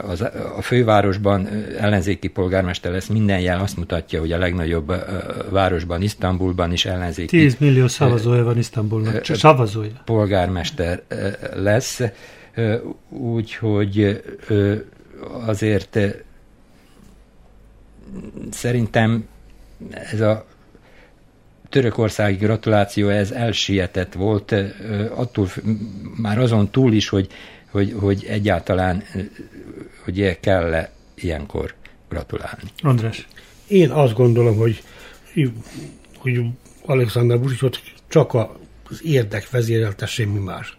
[0.02, 0.22] az,
[0.58, 1.48] a fővárosban
[1.80, 4.94] ellenzéki polgármester lesz, minden jel azt mutatja, hogy a legnagyobb
[5.50, 7.38] városban, Isztambulban is ellenzéki...
[7.38, 10.02] 10 millió szavazója van Isztambulnak, szavazója.
[10.06, 11.02] Polgármester
[11.56, 12.02] lesz,
[13.10, 14.22] úgyhogy
[15.46, 15.98] azért
[18.52, 19.28] szerintem
[19.92, 20.46] ez a
[21.70, 24.56] törökországi gratuláció, ez elsietett volt,
[25.16, 25.50] attól
[26.22, 27.28] már azon túl is, hogy,
[27.72, 29.04] hogy, hogy egyáltalán
[30.04, 31.74] hogy kell -e ilyenkor
[32.10, 32.72] gratulálni.
[32.82, 33.28] András.
[33.68, 34.84] Én azt gondolom, hogy,
[36.18, 36.42] hogy
[36.86, 38.34] Alexander Vucicot csak
[38.90, 40.78] az érdek vezérelte semmi más.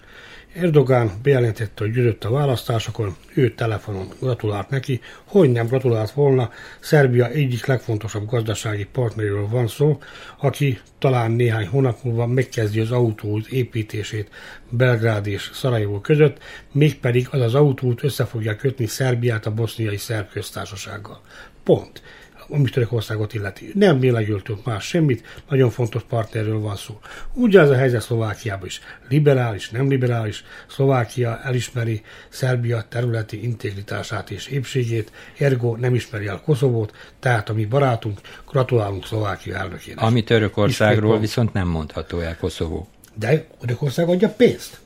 [0.61, 6.51] Erdogán bejelentette, hogy győzött a választásokon, ő telefonon gratulált neki, hogy nem gratulált volna,
[6.81, 9.99] Szerbia egyik legfontosabb gazdasági partneréről van szó,
[10.39, 14.31] aki talán néhány hónap múlva megkezdi az autóút építését
[14.71, 16.39] Belgrád és Szarajevó között,
[16.73, 21.21] mégpedig az az autóút össze fogja kötni Szerbiát a boszniai szerb köztársasággal.
[21.65, 22.03] Pont
[22.49, 23.71] ami Törökországot illeti.
[23.75, 27.01] Nem lélegültünk más semmit, nagyon fontos partnerről van szó.
[27.33, 28.81] Ugye ez a helyzet Szlovákiában is.
[29.09, 36.95] Liberális, nem liberális, Szlovákia elismeri Szerbia területi integritását és épségét, ergo nem ismeri el Koszovót,
[37.21, 38.21] tehát a mi barátunk,
[38.51, 40.05] gratulálunk Szlovákia elnökének.
[40.05, 42.89] Ami Törökországról viszont nem mondható el Koszovó.
[43.15, 44.81] De Törökország adja pénzt.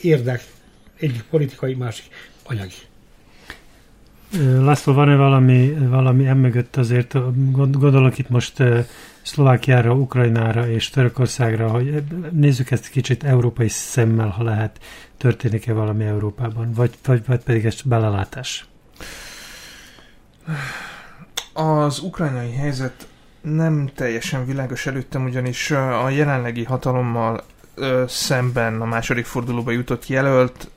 [0.00, 0.44] Érdek,
[0.98, 2.04] egyik politikai, másik
[2.42, 2.74] anyagi.
[4.38, 7.14] László, van-e valami, valami emögött azért,
[7.52, 8.62] gondolok itt most
[9.22, 14.80] Szlovákiára, Ukrajnára és Törökországra, hogy nézzük ezt kicsit európai szemmel, ha lehet,
[15.16, 18.66] történik-e valami Európában, vagy, vagy, vagy pedig ez belelátás?
[21.52, 23.08] Az ukrajnai helyzet
[23.40, 27.44] nem teljesen világos előttem, ugyanis a jelenlegi hatalommal
[28.06, 30.70] szemben a második fordulóba jutott jelölt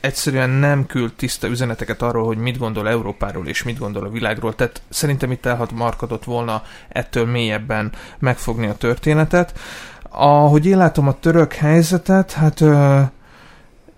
[0.00, 4.54] egyszerűen nem küld tiszta üzeneteket arról, hogy mit gondol Európáról és mit gondol a világról.
[4.54, 9.58] Tehát szerintem itt elhat markadott volna ettől mélyebben megfogni a történetet.
[10.10, 13.00] Ahogy én látom a török helyzetet, hát ö,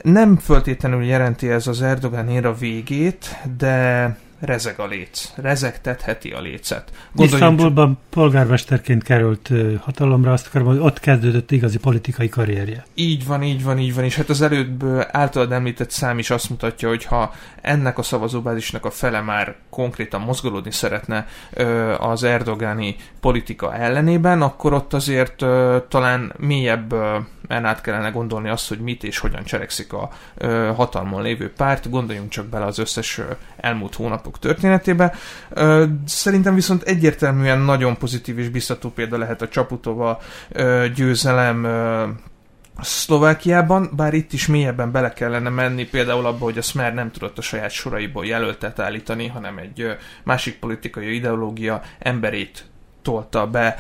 [0.02, 6.90] nem föltétlenül jelenti ez az Erdogán éra végét, de rezeg a léc, rezegtetheti a lécet.
[7.12, 8.10] Gondoljunk Isztambulban csak...
[8.10, 12.84] polgármesterként került hatalomra, azt akarom, hogy ott kezdődött igazi politikai karrierje.
[12.94, 16.50] Így van, így van, így van, és hát az előbb általad említett szám is azt
[16.50, 21.26] mutatja, hogy ha ennek a szavazóbázisnak a fele már konkrétan mozgolódni szeretne
[21.98, 25.44] az erdogáni politika ellenében, akkor ott azért
[25.88, 26.94] talán mélyebb
[27.48, 30.10] át kellene gondolni azt, hogy mit és hogyan cselekszik a
[30.76, 31.90] hatalmon lévő párt.
[31.90, 33.20] Gondoljunk csak bele az összes
[33.56, 35.14] elmúlt hónapok történetébe.
[36.04, 40.20] Szerintem viszont egyértelműen nagyon pozitív és biztató példa lehet a Csaputova
[40.94, 41.66] győzelem
[42.80, 47.38] Szlovákiában, bár itt is mélyebben bele kellene menni, például abba, hogy a Smer nem tudott
[47.38, 52.64] a saját soraiból jelöltet állítani, hanem egy másik politikai ideológia emberét
[53.02, 53.78] tolta be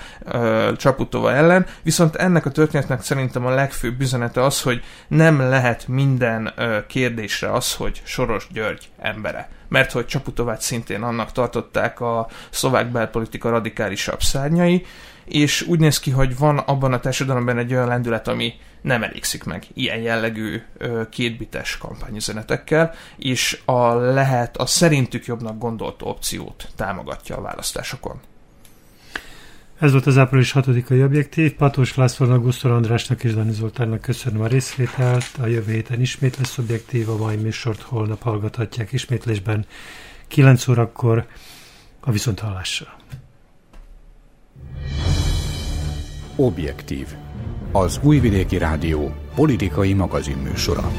[0.76, 6.52] Csaputova ellen, viszont ennek a történetnek szerintem a legfőbb üzenete az, hogy nem lehet minden
[6.56, 9.48] ö, kérdésre az, hogy Soros György embere.
[9.68, 14.86] Mert hogy Csaputovát szintén annak tartották a szlovák belpolitika radikálisabb szárnyai,
[15.24, 19.44] és úgy néz ki, hogy van abban a társadalomban egy olyan lendület, ami nem elégszik
[19.44, 27.36] meg ilyen jellegű ö, kétbites kampányüzenetekkel, és a lehet a szerintük jobbnak gondolt opciót támogatja
[27.36, 28.20] a választásokon.
[29.82, 31.54] Ez volt az április 6-ai objektív.
[31.54, 35.24] Patós Lászlónak, Gusztor Andrásnak és Dani Zoltánnak köszönöm a részvételt.
[35.40, 39.66] A jövő héten ismét lesz objektív, a mai műsort holnap hallgathatják ismétlésben
[40.28, 41.26] 9 órakor
[42.00, 42.96] a viszonthallásra.
[46.36, 47.06] Objektív.
[47.72, 50.90] Az Újvidéki Rádió politikai magazinműsora.